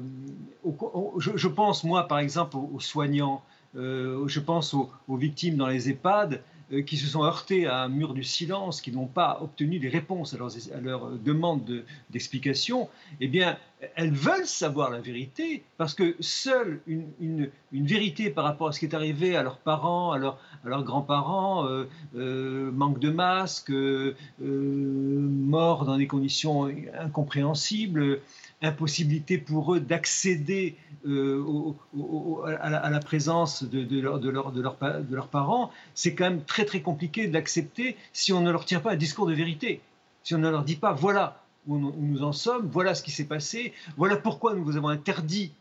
[1.18, 3.44] je, pense, moi, par exemple, aux, soignants,
[3.76, 6.42] euh, je pense aux, victimes dans les EHPAD
[6.82, 10.34] qui se sont heurtés à un mur du silence, qui n'ont pas obtenu des réponses
[10.34, 10.52] à leurs,
[10.82, 12.90] leurs demandes d'explication,
[13.22, 13.58] eh bien,
[13.96, 18.86] elles veulent savoir la vérité parce que seule une, vérité par rapport à ce qui
[18.86, 23.72] est arrivé à leurs parents, à, leur, à leurs grands-parents, euh, euh, manque de masques,
[23.72, 28.22] euh, morts dans des conditions incompréhensibles,
[28.64, 35.28] impossibilité pour eux d'accéder à, la présence de, de, leur, de, leur, de, de leurs
[35.28, 38.96] parents, c'est quand même très très compliqué d'accepter si on ne leur tient pas un
[38.96, 39.82] discours de vérité,
[40.24, 43.28] si on ne leur dit pas voilà où nous en sommes, voilà ce qui s'est
[43.28, 45.54] passé, voilà pourquoi nous vous avons interdit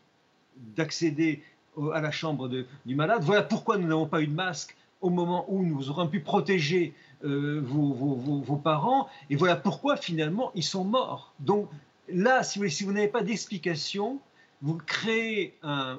[0.77, 1.43] d'accéder
[1.95, 5.45] à la chambre du malade, voilà pourquoi nous n'avons pas eu de masque au moment
[5.49, 6.95] où nous aurions pu protéger
[7.25, 11.33] euh, vos, parents, et voilà pourquoi finalement ils sont morts.
[11.41, 11.69] Donc
[12.09, 14.21] là, si vous, n'avez pas d'explication,
[14.61, 15.99] vous créez un,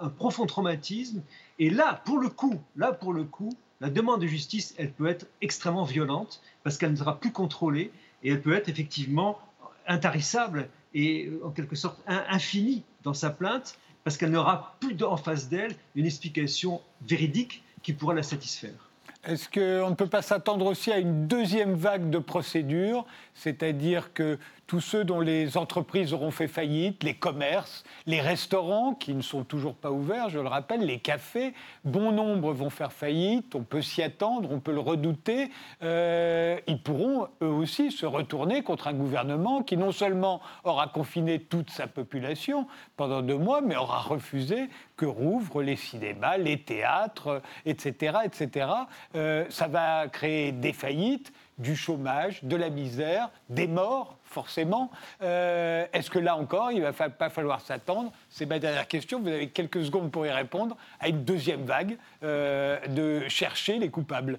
[0.00, 1.22] un, profond traumatisme,
[1.58, 5.06] et là, pour le coup, là pour le coup, la demande de justice, elle peut
[5.06, 7.90] être extrêmement violente parce qu'elle ne sera plus contrôlée
[8.22, 9.38] et elle peut être effectivement
[9.86, 15.16] intarissable et euh, en quelque sorte infinie dans sa plainte parce qu'elle n'aura plus en
[15.16, 18.90] face d'elle une explication véridique qui pourra la satisfaire.
[19.24, 24.38] Est-ce qu'on ne peut pas s'attendre aussi à une deuxième vague de procédures, c'est-à-dire que
[24.70, 29.42] tous ceux dont les entreprises auront fait faillite, les commerces, les restaurants qui ne sont
[29.42, 31.54] toujours pas ouverts, je le rappelle, les cafés,
[31.84, 35.50] bon nombre vont faire faillite, on peut s'y attendre, on peut le redouter,
[35.82, 41.40] euh, ils pourront eux aussi se retourner contre un gouvernement qui non seulement aura confiné
[41.40, 47.42] toute sa population pendant deux mois, mais aura refusé que rouvrent les cinémas, les théâtres,
[47.66, 48.18] etc.
[48.24, 48.68] etc.
[49.16, 54.90] Euh, ça va créer des faillites, du chômage, de la misère, des morts, forcément.
[55.22, 59.20] Euh, est-ce que là encore, il ne va pas falloir s'attendre C'est ma dernière question,
[59.20, 63.90] vous avez quelques secondes pour y répondre, à une deuxième vague euh, de chercher les
[63.90, 64.38] coupables.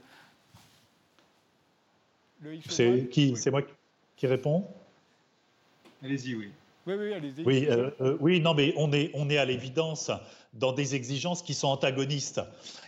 [2.67, 3.61] C'est qui C'est moi
[4.15, 4.65] qui réponds
[6.03, 6.51] Allez-y, oui.
[6.87, 7.43] Oui, oui, allez-y.
[7.45, 10.09] Oui, euh, oui, non, mais on est, on est à l'évidence
[10.53, 12.41] dans des exigences qui sont antagonistes.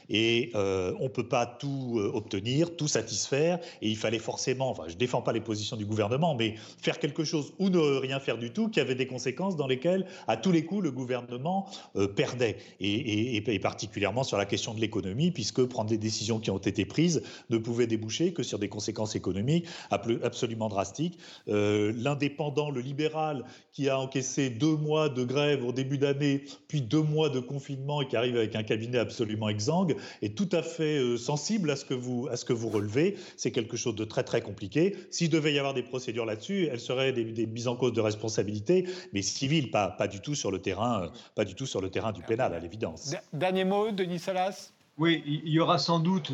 [0.10, 3.60] Et euh, on ne peut pas tout euh, obtenir, tout satisfaire.
[3.82, 7.24] Et il fallait forcément, je ne défends pas les positions du gouvernement, mais faire quelque
[7.24, 10.52] chose ou ne rien faire du tout qui avait des conséquences dans lesquelles, à tous
[10.52, 12.58] les coups, le gouvernement euh, perdait.
[12.80, 16.86] Et, et, particulièrement sur la question de l'économie, puisque prendre des décisions qui ont été
[16.86, 21.18] prises ne pouvait déboucher que sur des conséquences économiques absolument drastiques.
[21.48, 27.02] L'indépendant, le libéral, qui a encaissé deux mois de grève au début d'année, puis deux
[27.02, 30.98] mois de confinement et qui arrive avec un cabinet absolument exsangue, est tout à fait
[30.98, 33.16] euh, sensible à ce que vous, à ce que vous relevez.
[33.38, 34.96] C'est quelque chose de très très compliqué.
[35.12, 38.86] S'il devait y avoir des procédures là-dessus, elles seraient des, mises en cause de responsabilité,
[39.14, 42.12] mais civiles, pas, pas du tout sur le terrain, pas du tout sur le terrain
[42.12, 43.16] du pénal, à l'évidence.
[43.32, 44.72] Dernier mot, Denis Salas.
[45.00, 46.32] Oui, il y aura sans doute,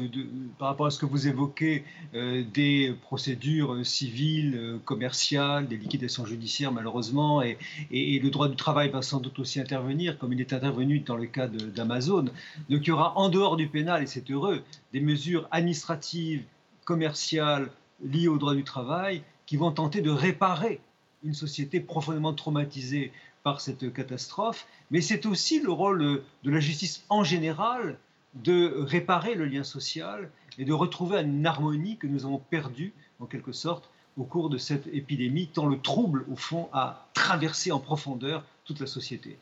[0.58, 6.26] par rapport à ce que vous évoquez, euh, des procédures civiles, euh, commerciales, des liquidations
[6.26, 7.58] judiciaires malheureusement, et,
[7.90, 11.26] le droit du travail va sans doute aussi intervenir, comme il est intervenu dans le
[11.26, 12.26] cas d'Amazon.
[12.70, 16.44] Donc il y aura en dehors du pénal, et c'est heureux, des mesures administratives,
[16.84, 17.72] commerciales
[18.04, 20.82] liées au droit du travail qui vont tenter de réparer
[21.24, 24.68] une société profondément traumatisée par cette catastrophe.
[24.92, 27.98] Mais c'est aussi le rôle de la justice en général
[28.36, 33.26] de réparer le lien social et de retrouver une harmonie que nous avons perdue, en
[33.26, 37.80] quelque sorte, au cours de cette épidémie, tant le trouble, au fond, a traversé en
[37.80, 39.38] profondeur toute la société.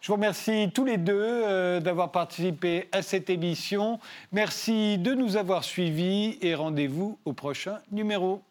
[0.00, 3.98] Je vous remercie tous les deux euh, d'avoir participé à cette émission.
[4.32, 8.42] Merci de nous avoir suivis et rendez-vous au prochain numéro.